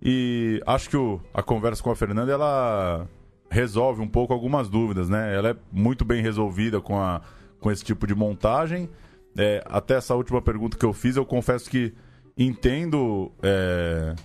e 0.01 0.61
acho 0.67 0.89
que 0.89 0.97
o, 0.97 1.21
a 1.33 1.41
conversa 1.41 1.81
com 1.81 1.89
a 1.89 1.95
Fernanda 1.95 2.33
ela 2.33 3.07
resolve 3.49 4.01
um 4.01 4.07
pouco 4.07 4.33
algumas 4.33 4.67
dúvidas, 4.67 5.07
né? 5.07 5.33
Ela 5.33 5.51
é 5.51 5.55
muito 5.71 6.03
bem 6.03 6.21
resolvida 6.21 6.81
com, 6.81 6.99
a, 6.99 7.21
com 7.61 7.71
esse 7.71 7.83
tipo 7.83 8.05
de 8.05 8.13
montagem 8.13 8.89
é, 9.37 9.63
até 9.65 9.95
essa 9.95 10.15
última 10.15 10.41
pergunta 10.41 10.77
que 10.77 10.85
eu 10.85 10.93
fiz, 10.93 11.15
eu 11.15 11.25
confesso 11.25 11.69
que 11.69 11.93
entendo. 12.37 13.31
É, 13.41 14.15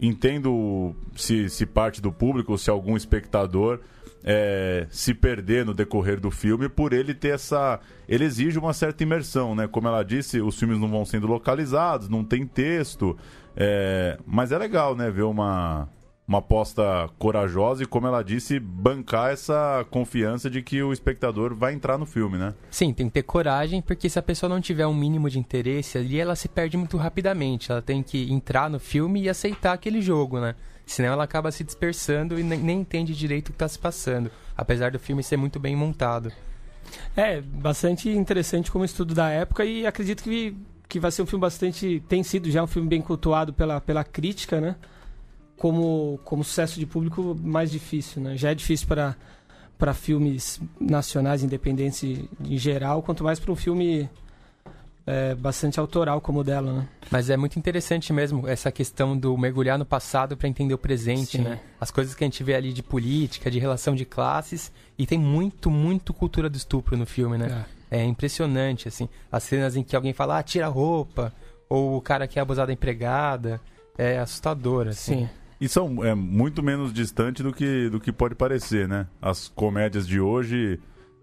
entendo 0.00 0.94
se, 1.16 1.48
se 1.48 1.64
parte 1.64 2.00
do 2.00 2.12
público, 2.12 2.58
se 2.58 2.68
algum 2.68 2.96
espectador 2.96 3.80
é, 4.24 4.86
se 4.90 5.12
perder 5.12 5.66
no 5.66 5.74
decorrer 5.74 6.18
do 6.18 6.30
filme 6.30 6.68
por 6.68 6.94
ele 6.94 7.14
ter 7.14 7.34
essa. 7.34 7.78
Ele 8.08 8.24
exige 8.24 8.58
uma 8.58 8.72
certa 8.72 9.02
imersão, 9.02 9.54
né? 9.54 9.68
Como 9.68 9.86
ela 9.86 10.02
disse, 10.02 10.40
os 10.40 10.58
filmes 10.58 10.78
não 10.78 10.88
vão 10.88 11.04
sendo 11.04 11.26
localizados, 11.26 12.08
não 12.08 12.24
tem 12.24 12.46
texto. 12.46 13.16
É, 13.54 14.18
mas 14.26 14.50
é 14.50 14.56
legal, 14.56 14.96
né? 14.96 15.10
Ver 15.10 15.22
uma, 15.22 15.88
uma 16.26 16.38
aposta 16.38 17.08
corajosa 17.18 17.82
e, 17.82 17.86
como 17.86 18.06
ela 18.06 18.22
disse, 18.22 18.58
bancar 18.58 19.30
essa 19.30 19.86
confiança 19.90 20.48
de 20.48 20.62
que 20.62 20.82
o 20.82 20.92
espectador 20.92 21.54
vai 21.54 21.74
entrar 21.74 21.98
no 21.98 22.06
filme, 22.06 22.38
né? 22.38 22.54
Sim, 22.70 22.94
tem 22.94 23.06
que 23.06 23.12
ter 23.12 23.22
coragem, 23.22 23.82
porque 23.82 24.08
se 24.08 24.18
a 24.18 24.22
pessoa 24.22 24.48
não 24.48 24.60
tiver 24.60 24.86
um 24.86 24.94
mínimo 24.94 25.28
de 25.28 25.38
interesse 25.38 25.98
ali, 25.98 26.18
ela 26.18 26.34
se 26.34 26.48
perde 26.48 26.76
muito 26.76 26.96
rapidamente. 26.96 27.70
Ela 27.70 27.82
tem 27.82 28.02
que 28.02 28.32
entrar 28.32 28.70
no 28.70 28.80
filme 28.80 29.22
e 29.22 29.28
aceitar 29.28 29.74
aquele 29.74 30.00
jogo, 30.00 30.40
né? 30.40 30.54
Senão 30.86 31.12
ela 31.12 31.24
acaba 31.24 31.50
se 31.50 31.62
dispersando 31.62 32.38
e 32.38 32.42
nem, 32.42 32.58
nem 32.58 32.80
entende 32.80 33.14
direito 33.14 33.48
o 33.48 33.52
que 33.52 33.56
está 33.56 33.68
se 33.68 33.78
passando, 33.78 34.30
apesar 34.56 34.90
do 34.92 34.98
filme 34.98 35.22
ser 35.22 35.36
muito 35.36 35.58
bem 35.58 35.76
montado. 35.76 36.32
É, 37.16 37.40
bastante 37.40 38.08
interessante 38.10 38.70
como 38.70 38.84
estudo 38.84 39.14
da 39.14 39.28
época 39.30 39.64
e 39.64 39.86
acredito 39.86 40.22
que, 40.22 40.56
que 40.88 41.00
vai 41.00 41.10
ser 41.10 41.22
um 41.22 41.26
filme 41.26 41.40
bastante. 41.40 42.02
tem 42.08 42.22
sido 42.22 42.50
já 42.50 42.62
um 42.62 42.66
filme 42.66 42.88
bem 42.88 43.00
cultuado 43.00 43.52
pela, 43.52 43.80
pela 43.80 44.04
crítica, 44.04 44.60
né? 44.60 44.76
Como, 45.56 46.18
como 46.24 46.44
sucesso 46.44 46.78
de 46.78 46.86
público 46.86 47.36
mais 47.40 47.70
difícil, 47.70 48.22
né? 48.22 48.36
Já 48.36 48.50
é 48.50 48.54
difícil 48.54 48.86
para 48.86 49.16
para 49.76 49.92
filmes 49.92 50.60
nacionais 50.80 51.42
independentes 51.42 52.24
em 52.40 52.56
geral, 52.56 53.02
quanto 53.02 53.24
mais 53.24 53.40
para 53.40 53.50
um 53.50 53.56
filme 53.56 54.08
é, 55.06 55.34
bastante 55.34 55.78
autoral 55.78 56.20
como 56.20 56.40
o 56.40 56.44
dela, 56.44 56.72
né? 56.72 56.88
Mas 57.10 57.28
é 57.28 57.36
muito 57.36 57.58
interessante 57.58 58.12
mesmo 58.12 58.48
essa 58.48 58.72
questão 58.72 59.16
do 59.16 59.36
mergulhar 59.36 59.78
no 59.78 59.84
passado 59.84 60.36
para 60.36 60.48
entender 60.48 60.72
o 60.72 60.78
presente, 60.78 61.38
Sim. 61.38 61.42
né? 61.42 61.60
As 61.80 61.90
coisas 61.90 62.14
que 62.14 62.24
a 62.24 62.26
gente 62.26 62.42
vê 62.42 62.54
ali 62.54 62.72
de 62.72 62.82
política, 62.82 63.50
de 63.50 63.58
relação 63.58 63.94
de 63.94 64.04
classes, 64.04 64.72
e 64.96 65.06
tem 65.06 65.18
muito, 65.18 65.70
muito 65.70 66.14
cultura 66.14 66.48
do 66.48 66.56
estupro 66.56 66.96
no 66.96 67.04
filme, 67.04 67.36
né? 67.36 67.66
É, 67.90 67.98
é 68.00 68.04
impressionante, 68.04 68.88
assim. 68.88 69.08
As 69.30 69.42
cenas 69.42 69.76
em 69.76 69.82
que 69.82 69.94
alguém 69.94 70.12
fala, 70.12 70.38
ah, 70.38 70.42
tira 70.42 70.66
a 70.66 70.70
roupa, 70.70 71.32
ou 71.68 71.96
o 71.96 72.00
cara 72.00 72.26
que 72.26 72.38
é 72.38 72.42
abusado 72.42 72.68
da 72.68 72.72
empregada, 72.72 73.60
é 73.98 74.18
assustador, 74.18 74.88
assim. 74.88 75.26
Sim. 75.26 75.28
E 75.64 75.68
são 75.68 76.04
é, 76.04 76.14
muito 76.14 76.62
menos 76.62 76.92
distante 76.92 77.42
do 77.42 77.50
que, 77.50 77.88
do 77.88 77.98
que 77.98 78.12
pode 78.12 78.34
parecer, 78.34 78.86
né? 78.86 79.06
As 79.22 79.48
comédias 79.48 80.06
de 80.06 80.20
hoje, 80.20 80.78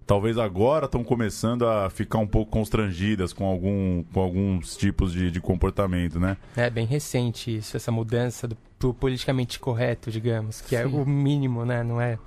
talvez 0.08 0.36
agora 0.36 0.86
estão 0.86 1.04
começando 1.04 1.68
a 1.68 1.92
ficar 1.92 2.18
um 2.18 2.26
pouco 2.26 2.50
constrangidas 2.50 3.34
com, 3.34 3.46
algum, 3.46 4.02
com 4.12 4.20
alguns 4.20 4.76
tipos 4.76 5.14
de, 5.14 5.30
de 5.30 5.40
comportamento, 5.40 6.20
né? 6.20 6.38
É 6.58 6.72
bem 6.72 6.88
recente 6.88 7.56
isso, 7.56 7.78
essa 7.78 7.92
mudança 7.92 8.48
do, 8.48 8.58
pro 8.80 8.96
politicamente 8.96 9.60
correto, 9.60 10.10
digamos, 10.10 10.60
que 10.60 10.76
é 10.76 10.80
Sim. 10.80 10.86
é 10.86 10.88
o 10.88 11.06
mínimo, 11.06 11.64
né? 11.64 11.84
Não 11.84 12.02
é 12.02 12.18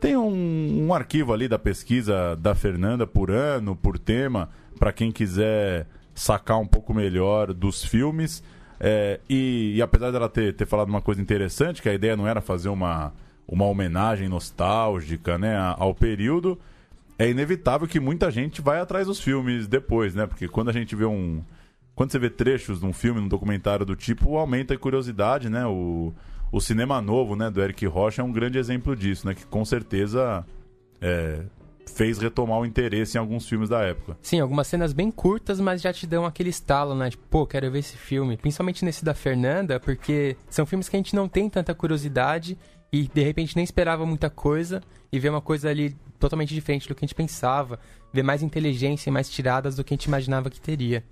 tem 0.00 0.16
um, 0.16 0.86
um 0.86 0.94
arquivo 0.94 1.32
ali 1.32 1.48
da 1.48 1.58
pesquisa 1.58 2.36
da 2.36 2.54
Fernanda 2.54 3.06
por 3.06 3.30
ano, 3.30 3.74
por 3.74 3.98
tema, 3.98 4.50
para 4.78 4.92
quem 4.92 5.10
quiser 5.10 5.86
sacar 6.14 6.58
um 6.58 6.66
pouco 6.66 6.92
melhor 6.92 7.54
dos 7.54 7.82
filmes. 7.82 8.42
É, 8.78 9.18
e, 9.30 9.74
e, 9.76 9.82
apesar 9.82 10.10
dela 10.10 10.28
ter, 10.28 10.54
ter 10.54 10.66
falado 10.66 10.88
uma 10.88 11.00
coisa 11.00 11.22
interessante, 11.22 11.80
que 11.80 11.88
a 11.88 11.94
ideia 11.94 12.16
não 12.16 12.28
era 12.28 12.42
fazer 12.42 12.68
uma, 12.68 13.14
uma 13.48 13.64
homenagem 13.64 14.28
nostálgica 14.28 15.38
né, 15.38 15.56
ao 15.78 15.94
período, 15.94 16.60
é 17.18 17.28
inevitável 17.28 17.86
que 17.86 18.00
muita 18.00 18.30
gente 18.30 18.60
vai 18.60 18.80
atrás 18.80 19.06
dos 19.06 19.20
filmes 19.20 19.66
depois, 19.66 20.14
né? 20.14 20.26
Porque 20.26 20.48
quando 20.48 20.70
a 20.70 20.72
gente 20.72 20.94
vê 20.96 21.04
um. 21.04 21.42
Quando 21.94 22.10
você 22.10 22.18
vê 22.18 22.28
trechos 22.28 22.80
de 22.80 22.86
um 22.86 22.92
filme, 22.92 23.20
num 23.20 23.28
documentário 23.28 23.86
do 23.86 23.94
tipo, 23.94 24.36
aumenta 24.36 24.74
a 24.74 24.78
curiosidade, 24.78 25.48
né? 25.48 25.64
O, 25.64 26.12
o 26.50 26.60
cinema 26.60 27.00
novo, 27.00 27.36
né, 27.36 27.50
do 27.50 27.62
Eric 27.62 27.86
Rocha 27.86 28.20
é 28.20 28.24
um 28.24 28.32
grande 28.32 28.58
exemplo 28.58 28.96
disso, 28.96 29.26
né? 29.26 29.34
Que 29.34 29.46
com 29.46 29.64
certeza 29.64 30.44
é, 31.00 31.44
fez 31.86 32.18
retomar 32.18 32.58
o 32.58 32.66
interesse 32.66 33.16
em 33.16 33.20
alguns 33.20 33.48
filmes 33.48 33.68
da 33.68 33.80
época. 33.80 34.16
Sim, 34.20 34.40
algumas 34.40 34.66
cenas 34.66 34.92
bem 34.92 35.10
curtas, 35.10 35.60
mas 35.60 35.80
já 35.80 35.92
te 35.92 36.06
dão 36.06 36.26
aquele 36.26 36.50
estalo, 36.50 36.94
né? 36.96 37.10
Tipo, 37.10 37.24
pô, 37.30 37.46
quero 37.46 37.70
ver 37.70 37.78
esse 37.78 37.96
filme. 37.96 38.36
Principalmente 38.36 38.84
nesse 38.84 39.04
da 39.04 39.14
Fernanda, 39.14 39.78
porque 39.78 40.36
são 40.48 40.66
filmes 40.66 40.88
que 40.88 40.96
a 40.96 40.98
gente 40.98 41.14
não 41.14 41.28
tem 41.28 41.48
tanta 41.48 41.74
curiosidade 41.74 42.58
e 42.92 43.08
de 43.12 43.22
repente 43.22 43.54
nem 43.54 43.64
esperava 43.64 44.04
muita 44.04 44.30
coisa 44.30 44.82
e 45.12 45.18
vê 45.18 45.28
uma 45.28 45.40
coisa 45.40 45.70
ali 45.70 45.96
totalmente 46.24 46.54
diferente 46.54 46.88
do 46.88 46.94
que 46.94 47.04
a 47.04 47.06
gente 47.06 47.14
pensava, 47.14 47.78
vê 48.10 48.22
mais 48.22 48.42
inteligência 48.42 49.10
e 49.10 49.12
mais 49.12 49.28
tiradas 49.28 49.76
do 49.76 49.84
que 49.84 49.92
a 49.92 49.96
gente 49.96 50.06
imaginava 50.06 50.48
que 50.48 50.58
teria. 50.58 51.04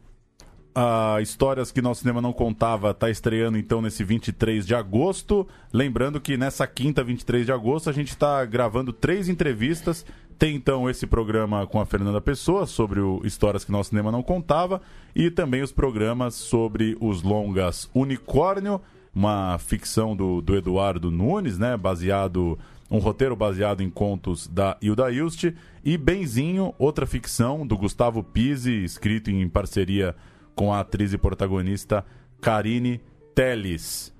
A 0.74 1.18
Histórias 1.20 1.70
que 1.70 1.82
Nosso 1.82 2.00
Cinema 2.00 2.22
Não 2.22 2.32
Contava 2.32 2.92
está 2.92 3.10
estreando 3.10 3.58
então 3.58 3.82
nesse 3.82 4.02
23 4.02 4.66
de 4.66 4.74
agosto. 4.74 5.46
Lembrando 5.70 6.18
que 6.18 6.38
nessa 6.38 6.66
quinta, 6.66 7.04
23 7.04 7.44
de 7.44 7.52
agosto, 7.52 7.90
a 7.90 7.92
gente 7.92 8.08
está 8.08 8.42
gravando 8.46 8.90
três 8.90 9.28
entrevistas. 9.28 10.06
Tem 10.38 10.56
então 10.56 10.88
esse 10.88 11.06
programa 11.06 11.66
com 11.66 11.78
a 11.78 11.84
Fernanda 11.84 12.22
Pessoa 12.22 12.64
sobre 12.64 13.00
o 13.00 13.20
Histórias 13.22 13.66
que 13.66 13.70
Nosso 13.70 13.90
Cinema 13.90 14.10
Não 14.10 14.22
Contava 14.22 14.80
e 15.14 15.30
também 15.30 15.60
os 15.60 15.72
programas 15.72 16.34
sobre 16.34 16.96
os 17.00 17.22
longas 17.22 17.90
Unicórnio, 17.94 18.80
uma 19.14 19.58
ficção 19.58 20.16
do, 20.16 20.40
do 20.40 20.56
Eduardo 20.56 21.10
Nunes, 21.10 21.58
né, 21.58 21.76
baseado 21.76 22.58
um 22.92 22.98
roteiro 22.98 23.34
baseado 23.34 23.80
em 23.80 23.88
contos 23.88 24.46
da 24.46 24.76
Hilda 24.82 25.10
Ilst, 25.10 25.44
e 25.82 25.96
Benzinho, 25.96 26.74
outra 26.78 27.06
ficção 27.06 27.66
do 27.66 27.76
Gustavo 27.76 28.22
Pise, 28.22 28.84
escrito 28.84 29.30
em 29.30 29.48
parceria 29.48 30.14
com 30.54 30.72
a 30.72 30.80
atriz 30.80 31.14
e 31.14 31.18
protagonista 31.18 32.04
Karine 32.40 33.00
Telles. 33.34 34.14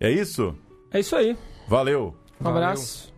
É 0.00 0.10
isso? 0.10 0.56
É 0.90 1.00
isso 1.00 1.14
aí. 1.14 1.36
Valeu. 1.68 2.16
Um 2.40 2.48
abraço. 2.48 3.13